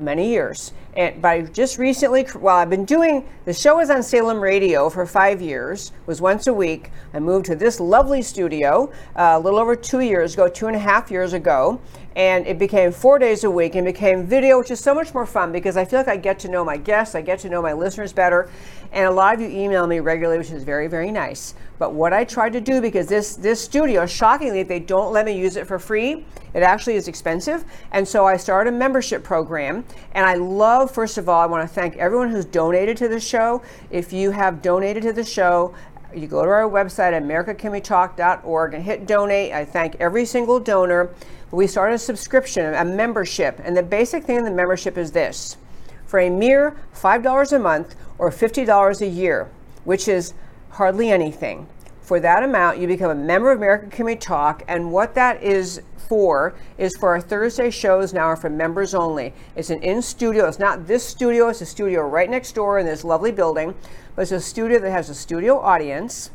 [0.00, 0.72] many years.
[0.94, 5.06] And by just recently, well, I've been doing the show is on Salem Radio for
[5.06, 6.90] five years, was once a week.
[7.14, 10.76] I moved to this lovely studio uh, a little over two years ago, two and
[10.76, 11.80] a half years ago,
[12.16, 15.26] and it became four days a week and became video, which is so much more
[15.26, 17.62] fun because I feel like I get to know my guests, I get to know
[17.62, 18.50] my listeners better,
[18.92, 21.54] and a lot of you email me regularly, which is very, very nice.
[21.78, 25.36] But what I tried to do, because this this studio, shockingly, they don't let me
[25.36, 26.24] use it for free.
[26.54, 29.84] It actually is expensive, and so I started a membership program.
[30.12, 33.18] And I love, first of all, I want to thank everyone who's donated to the
[33.18, 33.62] show.
[33.90, 35.74] If you have donated to the show,
[36.14, 39.52] you go to our website, americacanwetalk.org, and hit donate.
[39.52, 41.10] I thank every single donor.
[41.52, 45.58] We started a subscription, a membership, and the basic thing in the membership is this
[46.06, 49.50] for a mere $5 a month or $50 a year,
[49.84, 50.32] which is
[50.70, 51.66] hardly anything.
[52.00, 55.42] For that amount, you become a member of America Can We Talk, and what that
[55.42, 59.34] is for is for our Thursday shows now are for members only.
[59.54, 60.48] It's an in studio.
[60.48, 61.48] It's not this studio.
[61.48, 63.74] It's a studio right next door in this lovely building,
[64.16, 66.30] but it's a studio that has a studio audience.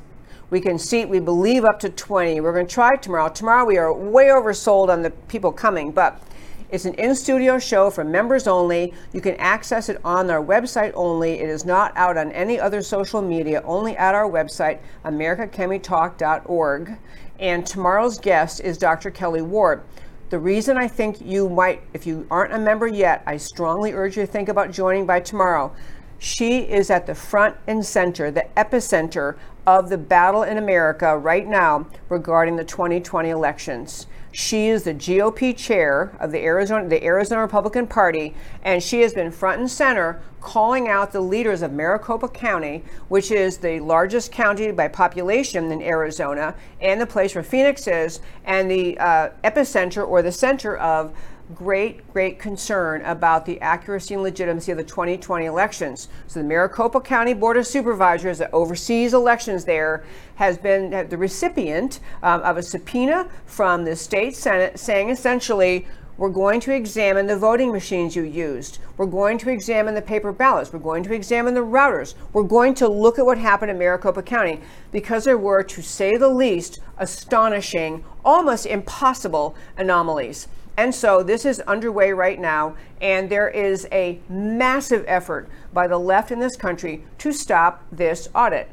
[0.50, 2.40] We can seat, we believe, up to 20.
[2.40, 3.28] We're going to try tomorrow.
[3.28, 6.22] Tomorrow we are way oversold on the people coming, but
[6.70, 8.94] it's an in studio show for members only.
[9.12, 11.40] You can access it on our website only.
[11.40, 16.98] It is not out on any other social media, only at our website, americacanwetalk.org.
[17.40, 19.12] And tomorrow's guest is Dr.
[19.12, 19.84] Kelli Ward.
[20.30, 24.16] The reason I think you might, if you aren't a member yet, I strongly urge
[24.16, 25.74] you to think about joining by tomorrow.
[26.20, 29.38] She is at the front and center, the epicenter
[29.68, 34.08] of the battle in America right now regarding the 2020 elections.
[34.32, 39.14] She is the GOP chair of the Arizona, the Arizona Republican Party, and she has
[39.14, 44.32] been front and center calling out the leaders of Maricopa County, which is the largest
[44.32, 50.08] county by population in Arizona, and the place where Phoenix is, and the uh, epicenter
[50.08, 51.14] or the center of
[51.56, 56.10] great, great concern about the accuracy and legitimacy of the 2020 elections.
[56.28, 60.04] So the Maricopa County Board of Supervisors that oversees elections there
[60.36, 65.88] has been the recipient um, of a subpoena from the state Senate saying essentially,
[66.18, 68.80] we're going to examine the voting machines you used.
[68.98, 70.74] We're going to examine the paper ballots.
[70.74, 72.16] We're going to examine the routers.
[72.34, 74.60] We're going to look at what happened in Maricopa County
[74.92, 80.48] because there were, to say the least, astonishing, almost impossible anomalies.
[80.78, 85.98] And so this is underway right now, and there is a massive effort by the
[85.98, 88.70] left in this country to stop this audit.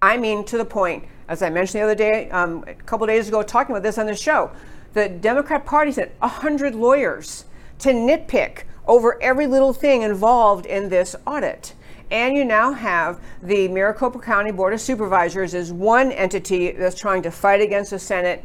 [0.00, 3.28] I mean, to the point, as I mentioned the other day, um, a couple days
[3.28, 4.50] ago, talking about this on the show,
[4.94, 7.44] the Democrat Party sent 100 lawyers
[7.80, 11.74] to nitpick over every little thing involved in this audit.
[12.10, 17.22] And you now have the Maricopa County Board of Supervisors as one entity that's trying
[17.22, 18.44] to fight against the Senate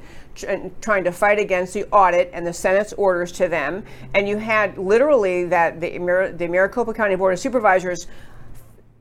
[0.82, 3.84] trying to fight against the audit and the Senate's orders to them.
[4.14, 5.98] And you had literally that the,
[6.36, 8.08] the Maricopa County Board of Supervisors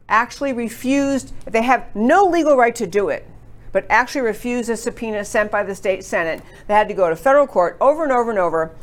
[0.09, 3.27] actually refused, they have no legal right to do it,
[3.73, 6.43] but actually refused a subpoena sent by the state Senate.
[6.67, 8.75] They had to go to federal court over and over and over.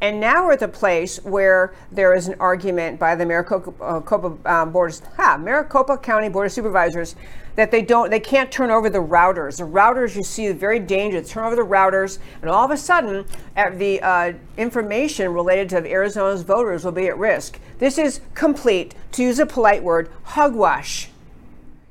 [0.00, 4.62] And now we're at the place where there is an argument by the Maricopa, uh,
[4.62, 7.14] um, Board, ha, Maricopa County Board of Supervisors
[7.56, 9.58] that they don't, they can't turn over the routers.
[9.58, 11.30] The routers you see are very dangerous.
[11.30, 13.24] Turn over the routers, and all of a sudden,
[13.56, 17.58] uh, the uh, information related to Arizona's voters will be at risk.
[17.78, 21.10] This is complete, to use a polite word, hogwash.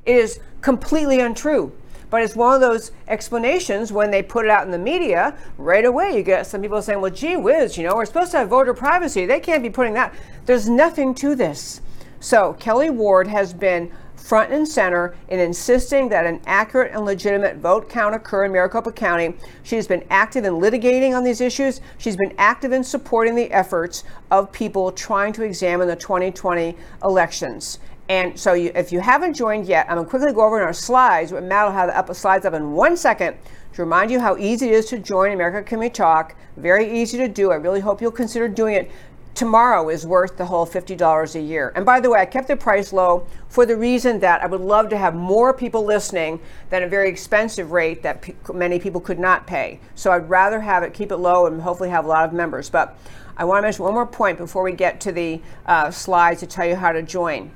[0.05, 1.71] It is completely untrue.
[2.09, 5.85] But it's one of those explanations when they put it out in the media, right
[5.85, 8.49] away you get some people saying, well, gee whiz, you know, we're supposed to have
[8.49, 9.25] voter privacy.
[9.25, 10.13] They can't be putting that.
[10.45, 11.79] There's nothing to this.
[12.19, 13.91] So Kelli Ward has been
[14.21, 18.91] front and center in insisting that an accurate and legitimate vote count occur in Maricopa
[18.91, 19.33] County.
[19.63, 21.81] She's been active in litigating on these issues.
[21.97, 27.79] She's been active in supporting the efforts of people trying to examine the 2020 elections.
[28.09, 30.63] And so you, if you haven't joined yet, I'm going to quickly go over in
[30.63, 31.31] our slides.
[31.31, 33.37] Matt will have the up, slides up in one second
[33.73, 36.35] to remind you how easy it is to join America Can We Talk.
[36.57, 37.51] Very easy to do.
[37.51, 38.91] I really hope you'll consider doing it.
[39.33, 41.71] Tomorrow is worth the whole $50 a year.
[41.75, 44.61] And by the way, I kept the price low for the reason that I would
[44.61, 48.99] love to have more people listening than a very expensive rate that p- many people
[48.99, 49.79] could not pay.
[49.95, 52.69] So I'd rather have it, keep it low, and hopefully have a lot of members.
[52.69, 52.97] But
[53.37, 56.47] I want to mention one more point before we get to the uh, slides to
[56.47, 57.51] tell you how to join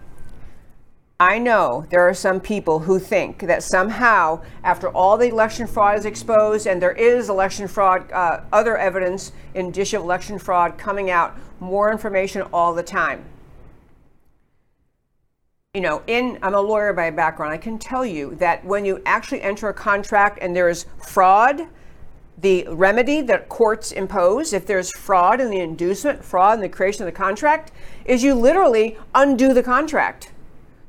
[1.19, 5.97] I know there are some people who think that somehow, after all the election fraud
[5.97, 10.77] is exposed, and there is election fraud, uh, other evidence in dish of election fraud
[10.77, 13.23] coming out, more information all the time.
[15.73, 17.53] You know, in I'm a lawyer by background.
[17.53, 21.61] I can tell you that when you actually enter a contract and there is fraud,
[22.37, 27.03] the remedy that courts impose if there's fraud in the inducement, fraud in the creation
[27.03, 27.71] of the contract,
[28.03, 30.33] is you literally undo the contract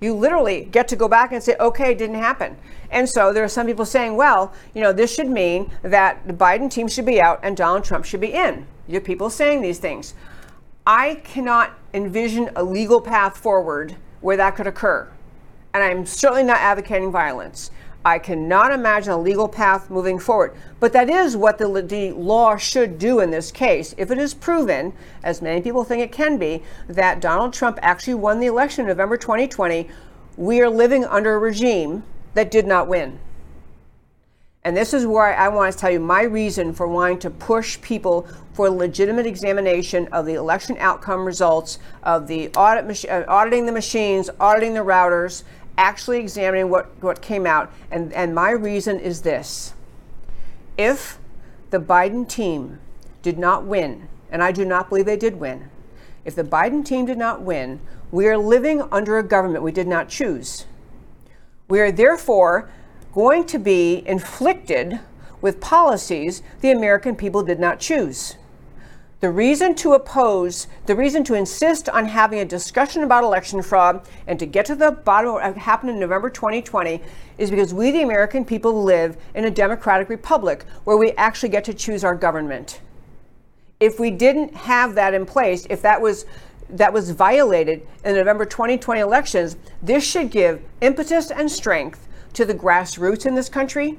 [0.01, 2.57] you literally get to go back and say, okay, it didn't happen.
[2.91, 6.35] And so there are some people saying, well, you know, this should mean that the
[6.35, 8.67] Biden team should be out and Donald Trump should be in.
[8.87, 10.15] You have people saying these things.
[10.87, 15.09] I cannot envision a legal path forward where that could occur.
[15.75, 17.71] And I'm certainly not advocating violence.
[18.07, 20.55] I cannot imagine a legal path moving forward.
[20.79, 23.97] But that is what the, the, law should do in this case.
[23.99, 24.93] If it is proven,
[25.25, 28.87] as many people think it can be, that Donald Trump actually won the election in
[28.87, 29.89] November 2020,
[30.37, 32.05] we are living under a regime
[32.35, 33.19] that did not win.
[34.63, 37.81] And this is where I want to tell you my reason for wanting to push
[37.81, 43.73] people for legitimate examination of the election outcome results, of the audit, uh, auditing the
[43.73, 45.43] machines, auditing the routers,
[45.79, 47.72] actually examining what, what came out.
[47.91, 49.74] And, and my reason is this
[50.77, 51.18] if
[51.70, 52.79] the Biden team
[53.22, 55.70] did not win, and I do not believe they did win,
[56.24, 59.89] if the Biden team did not win, we are living under a government we did
[59.89, 60.66] not choose.
[61.68, 62.70] We are therefore
[63.12, 65.01] going to be inflicted
[65.41, 68.37] with policies the American people did not choose.
[69.27, 74.09] The reason to oppose, the reason to insist on having a discussion about election fraud
[74.29, 77.03] and to get to the bottom of what happened in November 2020
[77.37, 81.64] is because we, the American people, live in a democratic republic where we actually get
[81.64, 82.81] to choose our government.
[83.81, 86.24] If we didn't have that in place, if that was
[86.70, 92.45] that was violated in the November 2020 elections, this should give impetus and strength to
[92.45, 93.99] the grassroots in this country,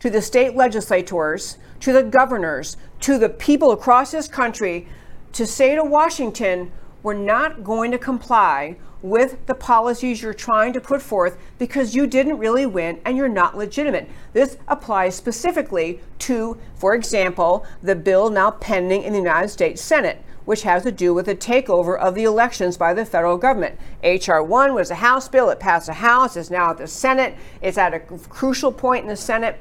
[0.00, 4.88] to the state legislators, to the governors, to the people across this country
[5.32, 6.72] to say to Washington,
[7.02, 12.06] we're not going to comply with the policies you're trying to put forth because you
[12.06, 14.08] didn't really win and you're not legitimate.
[14.32, 20.22] This applies specifically to, for example, the bill now pending in the United States Senate,
[20.44, 23.76] which has to do with the takeover of the elections by the federal government.
[24.04, 24.44] H.R.
[24.44, 27.78] 1 was a House bill, it passed the House, it's now at the Senate, it's
[27.78, 29.58] at a crucial point in the Senate.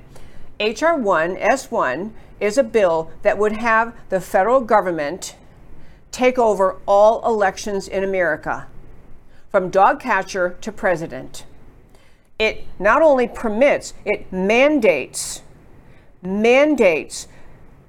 [0.61, 0.95] H.R.
[0.95, 5.35] 1, S1, is a bill that would have the federal government
[6.11, 8.67] take over all elections in America,
[9.49, 11.45] from dog catcher to president.
[12.37, 15.41] It not only permits, it mandates,
[16.21, 17.27] mandates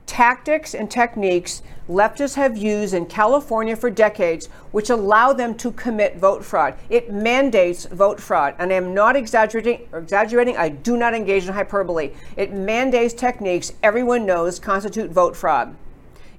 [0.06, 6.16] tactics and techniques leftists have used in California for decades, which allow them to commit
[6.16, 6.74] vote fraud.
[6.90, 9.88] It mandates vote fraud, and I am not exaggerating.
[9.92, 10.56] Exaggerating.
[10.56, 12.12] I do not engage in hyperbole.
[12.36, 15.74] It mandates techniques everyone knows constitute vote fraud.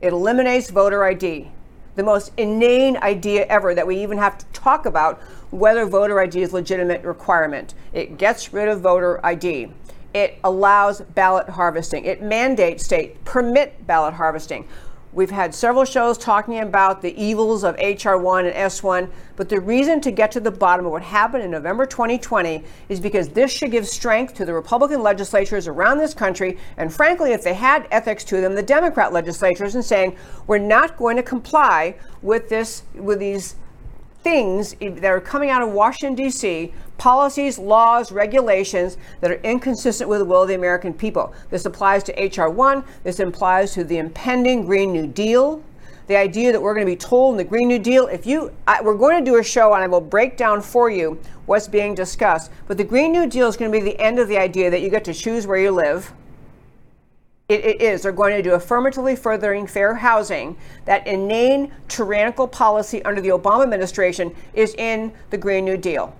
[0.01, 1.49] It eliminates voter ID,
[1.95, 6.41] the most inane idea ever that we even have to talk about whether voter ID
[6.41, 7.74] is a legitimate requirement.
[7.93, 9.72] It gets rid of voter ID.
[10.14, 12.05] It allows ballot harvesting.
[12.05, 14.68] It mandates state permit ballot harvesting.
[15.14, 19.59] We've had several shows talking about the evils of HR 1 and S1, but the
[19.59, 23.51] reason to get to the bottom of what happened in November 2020 is because this
[23.51, 27.88] should give strength to the Republican legislatures around this country, and frankly, if they had
[27.91, 31.93] ethics to them, the Democrat legislatures, in saying, we're not going to comply
[32.24, 33.55] with this, with these
[34.24, 36.74] things that are coming out of Washington, D.C.,
[37.04, 41.34] policies, laws, regulations that are inconsistent with the will of the American people.
[41.49, 42.49] This applies to H.R.
[42.49, 45.62] 1, this applies to the impending Green New Deal.
[46.08, 48.54] The idea that we're going to be told in the Green New Deal, if you,
[48.66, 51.68] I, we're going to do a show and I will break down for you what's
[51.68, 52.49] being discussed.
[52.68, 54.80] But the Green New Deal is going to be the end of the idea that
[54.80, 56.14] you get to choose where you live
[57.49, 58.04] it, it is.
[58.04, 60.56] They're going to do affirmatively furthering fair housing.
[60.86, 66.16] That inane, tyrannical policy under the Obama administration is in the Green New Deal.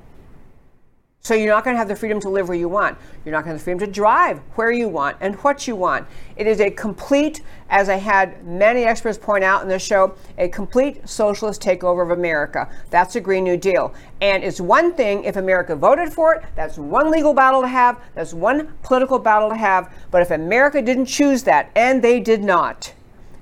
[1.26, 2.98] So you're not going to have the freedom to live where you want.
[3.24, 5.74] You're not going to have the freedom to drive where you want and what you
[5.74, 6.06] want.
[6.36, 10.50] It is a complete, as I had many experts point out in this show, a
[10.50, 12.70] complete socialist takeover of America.
[12.90, 13.94] That's a Green New Deal.
[14.20, 18.02] And it's one thing if America voted for it, that's one legal battle to have,
[18.16, 19.94] that's one political battle to have.
[20.12, 22.94] But if America didn't choose that, and they did not,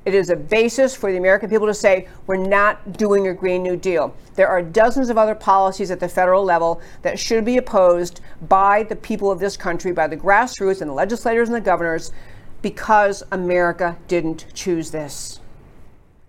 [0.06, 3.62] it is a basis for the American people to say, we're not doing a Green
[3.62, 4.16] New Deal.
[4.34, 8.84] There are dozens of other policies at the federal level that should be opposed by
[8.84, 12.12] the people of this country, by the grassroots and the legislators and the governors,
[12.64, 15.40] because America didn't choose this.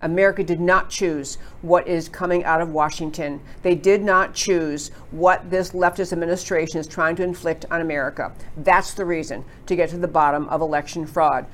[0.01, 3.39] America did not choose what is coming out of Washington.
[3.61, 8.33] They did not choose what this leftist administration is trying to inflict on America.
[8.57, 11.45] That's the reason to get to the bottom of election fraud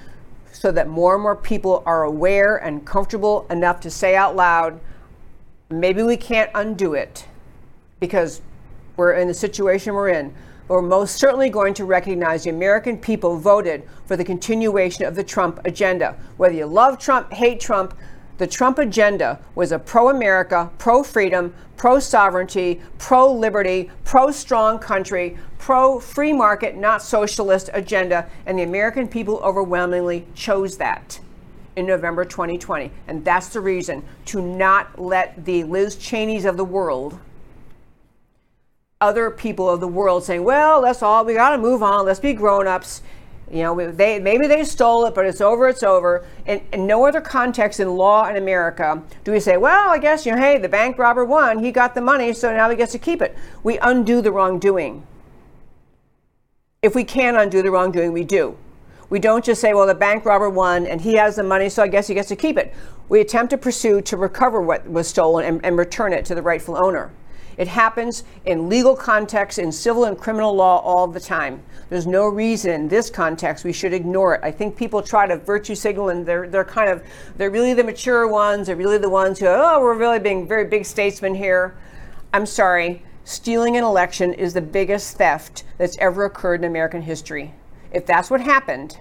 [0.52, 4.80] so that more and more people are aware and comfortable enough to say out loud,
[5.70, 7.28] maybe we can't undo it
[8.00, 8.42] because
[8.98, 10.34] we're in the situation we're in.
[10.68, 15.24] We're most certainly going to recognize the American people voted for the continuation of the
[15.24, 16.16] Trump agenda.
[16.38, 17.98] Whether you love Trump, hate Trump,
[18.38, 24.78] the Trump agenda was a pro America, pro freedom, pro sovereignty, pro liberty, pro strong
[24.78, 28.30] country, pro free market, not socialist agenda.
[28.46, 31.22] And the American people overwhelmingly chose that
[31.78, 32.92] in November 2020.
[33.08, 37.18] And that's the reason to not let the Liz Cheneys of the world,
[39.00, 42.20] other people of the world saying, well, that's all, we got to move on, let's
[42.20, 43.02] be grown ups.
[43.52, 45.68] You know, they maybe they stole it, but it's over.
[45.68, 46.26] It's over.
[46.46, 50.26] And in no other context in law in America do we say, well, I guess
[50.26, 51.60] you know, hey, the bank robber won.
[51.60, 53.36] He got the money, so now he gets to keep it.
[53.64, 55.06] We undo the wrongdoing.
[56.82, 58.58] If we can undo the wrongdoing, we do.
[59.10, 61.84] We don't just say, well, the bank robber won and he has the money, so
[61.84, 62.74] I guess he gets to keep it.
[63.10, 66.44] We attempt to pursue to recover what was stolen and, and return it to the
[66.44, 67.12] rightful owner.
[67.60, 71.62] It happens in legal contexts, in civil and criminal law all the time.
[71.90, 74.42] There's no reason in this context we should ignore it.
[74.42, 77.04] I think people try to virtue signal and they're, they're kind of,
[77.36, 78.68] they're really the mature ones.
[78.68, 81.76] They're really the ones who, oh, we're really being very big statesmen here.
[82.32, 83.04] I'm sorry.
[83.26, 87.54] Stealing an election is the biggest theft that's ever occurred in American history.
[87.92, 89.00] If that's what happened,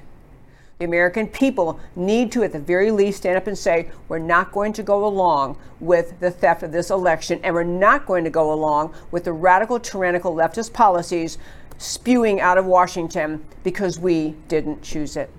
[0.79, 4.53] the American people need to, at the very least, stand up and say, we're not
[4.53, 8.31] going to go along with the theft of this election, and we're not going to
[8.31, 11.39] go along with the radical, tyrannical leftist policies
[11.79, 15.31] spewing out of Washington because we didn't choose it.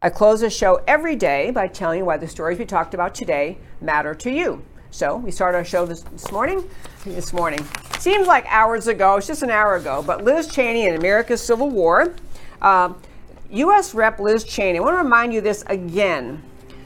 [0.00, 3.14] I close the show every day by telling you why the stories we talked about
[3.14, 4.64] today matter to you.
[4.90, 6.68] So we started our show this, this morning.
[7.04, 7.64] This morning
[7.98, 9.16] seems like hours ago.
[9.16, 10.02] It's just an hour ago.
[10.04, 12.14] But Liz Cheney and America's Civil War.
[12.60, 12.92] Uh,
[13.52, 13.92] U.S.
[13.94, 14.18] Rep.
[14.18, 16.42] Liz Cheney, I want to remind you this again.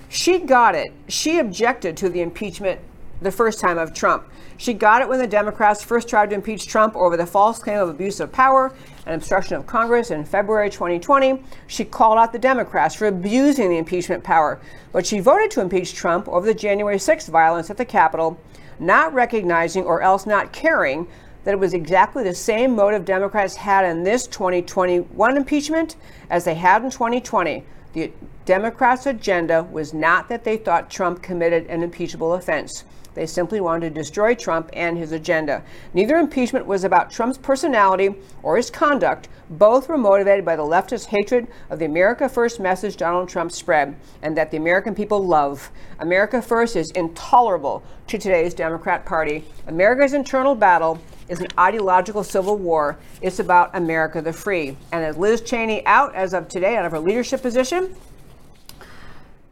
[0.09, 0.93] She got it.
[1.07, 2.81] She objected to the impeachment
[3.23, 4.29] the first time of Trump.
[4.57, 7.79] She got it when the Democrats first tried to impeach Trump over the false claim
[7.79, 8.75] of abuse of power
[9.07, 11.41] and obstruction of Congress in February 2020.
[11.69, 14.61] She called out the Democrats for abusing the impeachment power,
[14.91, 18.41] but she voted to impeach Trump over the January 6th violence at the Capitol,
[18.81, 21.07] not recognizing or else not caring
[21.47, 25.95] that it was exactly the same motive Democrats had in this 2021 impeachment
[26.29, 27.63] as they had in 2020.
[27.93, 28.11] The
[28.45, 32.83] Democrats' agenda was not that they thought Trump committed an impeachable offense.
[33.15, 35.63] They simply wanted to destroy Trump and his agenda.
[35.95, 39.29] Neither impeachment was about Trump's personality or his conduct.
[39.49, 43.95] Both were motivated by the leftist hatred of the America First message Donald Trump spread
[44.21, 45.71] and that the American people love.
[46.01, 49.45] America First is intolerable to today's Democrat Party.
[49.69, 52.99] America's internal battle is an ideological civil war.
[53.21, 54.77] It's about America the free.
[54.93, 57.97] And as Liz Cheney out as of today out of her leadership position,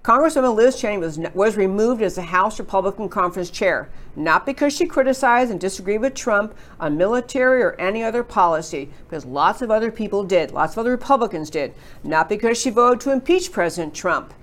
[0.03, 4.85] Congresswoman Liz Cheney was, was removed as the House Republican Conference chair, not because she
[4.85, 9.91] criticized and disagreed with Trump on military or any other policy, because lots of other
[9.91, 11.73] people did, lots of other Republicans did,
[12.03, 14.35] not because she voted to impeach President Trump.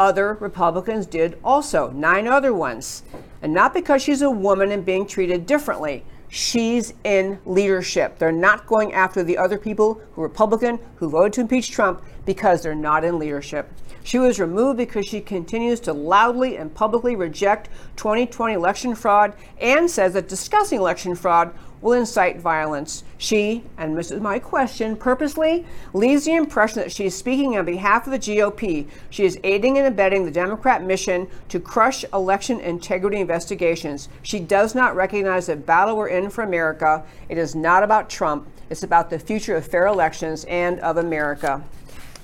[0.00, 3.02] Other Republicans did also, nine other ones.
[3.42, 6.04] And not because she's a woman and being treated differently.
[6.28, 8.18] She's in leadership.
[8.18, 12.02] They're not going after the other people who are Republican who voted to impeach Trump
[12.24, 13.70] because they're not in leadership.
[14.02, 19.90] She was removed because she continues to loudly and publicly reject 2020 election fraud and
[19.90, 23.04] says that discussing election fraud will incite violence.
[23.18, 27.64] She, and this is my question, purposely leaves the impression that she is speaking on
[27.64, 28.88] behalf of the GOP.
[29.10, 34.08] She is aiding and abetting the Democrat mission to crush election integrity investigations.
[34.22, 37.04] She does not recognize the battle we're in for America.
[37.28, 38.48] It is not about Trump.
[38.70, 41.62] It's about the future of fair elections and of America.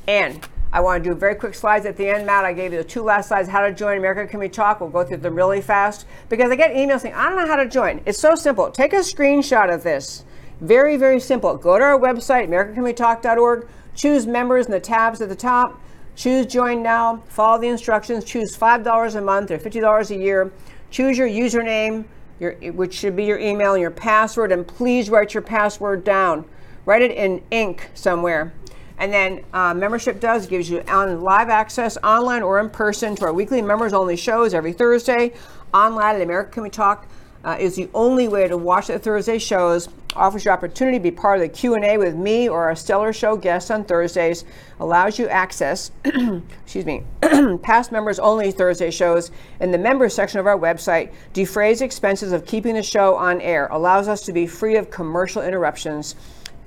[0.08, 0.40] And
[0.72, 2.24] I want to do very quick slides at the end.
[2.24, 4.80] Matt, I gave you the two last slides, how to join America Can We Talk.
[4.80, 7.56] We'll go through them really fast because I get emails saying, I don't know how
[7.56, 8.00] to join.
[8.06, 8.70] It's so simple.
[8.70, 10.24] Take a screenshot of this.
[10.62, 11.56] Very, very simple.
[11.56, 15.78] Go to our website, americacanwetalk.org, choose members in the tabs at the top,
[16.16, 20.52] choose join now, follow the instructions, choose $5 a month or $50 a year,
[20.90, 22.04] choose your username,
[22.40, 26.46] your, which should be your email and your password, and please write your password down.
[26.86, 28.52] Write it in ink somewhere.
[28.98, 33.24] And then uh, membership does gives you on live access online or in person to
[33.24, 35.32] our weekly members only shows every Thursday.
[35.74, 37.06] Online at America Can We Talk
[37.44, 39.88] uh, is the only way to watch the Thursday shows.
[40.14, 43.34] Offers you opportunity to be part of the Q&A with me or our stellar show
[43.34, 44.44] guests on Thursdays.
[44.78, 47.02] Allows you access, excuse me,
[47.62, 49.30] past members only Thursday shows
[49.60, 53.68] in the members section of our website defrays expenses of keeping the show on air,
[53.70, 56.14] allows us to be free of commercial interruptions,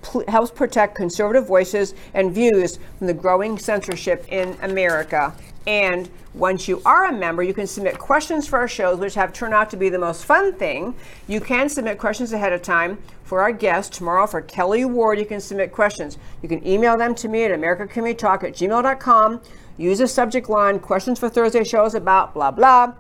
[0.06, 5.34] pl- helps protect conservative voices and views from the growing censorship in America.
[5.68, 9.34] And once you are a member, you can submit questions for our shows, which have
[9.34, 10.94] turned out to be the most fun thing.
[11.28, 15.18] You can submit questions ahead of time for our guest tomorrow for Kelli Ward.
[15.18, 16.18] You can submit questions.
[16.44, 19.42] You can email them to me at americacommunitytalk at gmail.com.
[19.78, 22.94] Use a subject line, questions for Thursday shows about blah, blah.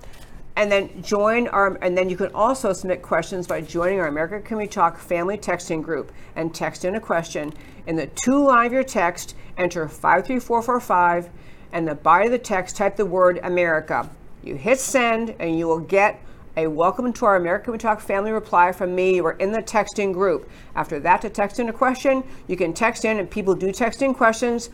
[0.57, 4.39] And then join our, and then you can also submit questions by joining our America
[4.39, 7.53] Community Talk family texting group and text in a question.
[7.87, 11.29] In the two line of your text, enter 53445
[11.73, 14.09] and the body of the text, type the word America.
[14.43, 16.21] You hit send, and you will get
[16.55, 20.13] a welcome to our America We Talk family reply from me or in the texting
[20.13, 20.49] group.
[20.73, 24.01] After that, to text in a question, you can text in, and people do text
[24.01, 24.69] in questions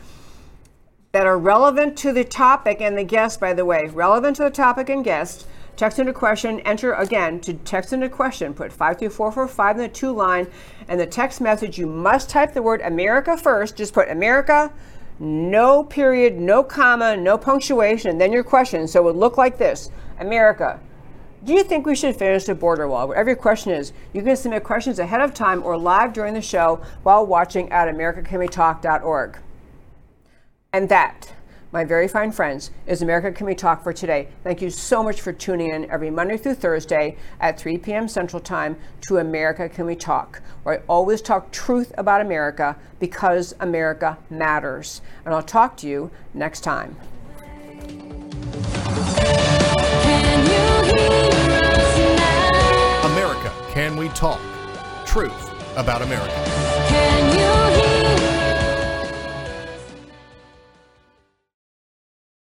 [1.10, 4.50] that are relevant to the topic and the guest, by the way, relevant to the
[4.50, 5.46] topic and guest.
[5.76, 9.88] Text in a question, enter again to text in a question, put 52445 in the
[9.88, 10.46] two line,
[10.88, 13.76] and the text message, you must type the word America first.
[13.76, 14.72] Just put America,
[15.18, 18.86] no period, no comma, no punctuation, then your question.
[18.86, 20.78] So it would look like this America,
[21.44, 23.08] do you think we should finish the border wall?
[23.08, 26.42] Whatever your question is, you can submit questions ahead of time or live during the
[26.42, 29.38] show while watching at americacanwetalk.org.
[30.72, 31.32] And that,
[31.72, 34.28] my very fine friends, is America Can We Talk for today.
[34.44, 38.08] Thank you so much for tuning in every Monday through Thursday at 3 p.m.
[38.08, 43.54] Central Time to America Can We Talk, where I always talk truth about America because
[43.58, 45.00] America matters.
[45.24, 46.94] And I'll talk to you next time.
[53.02, 54.40] America, can we talk?
[55.06, 57.31] Truth about America.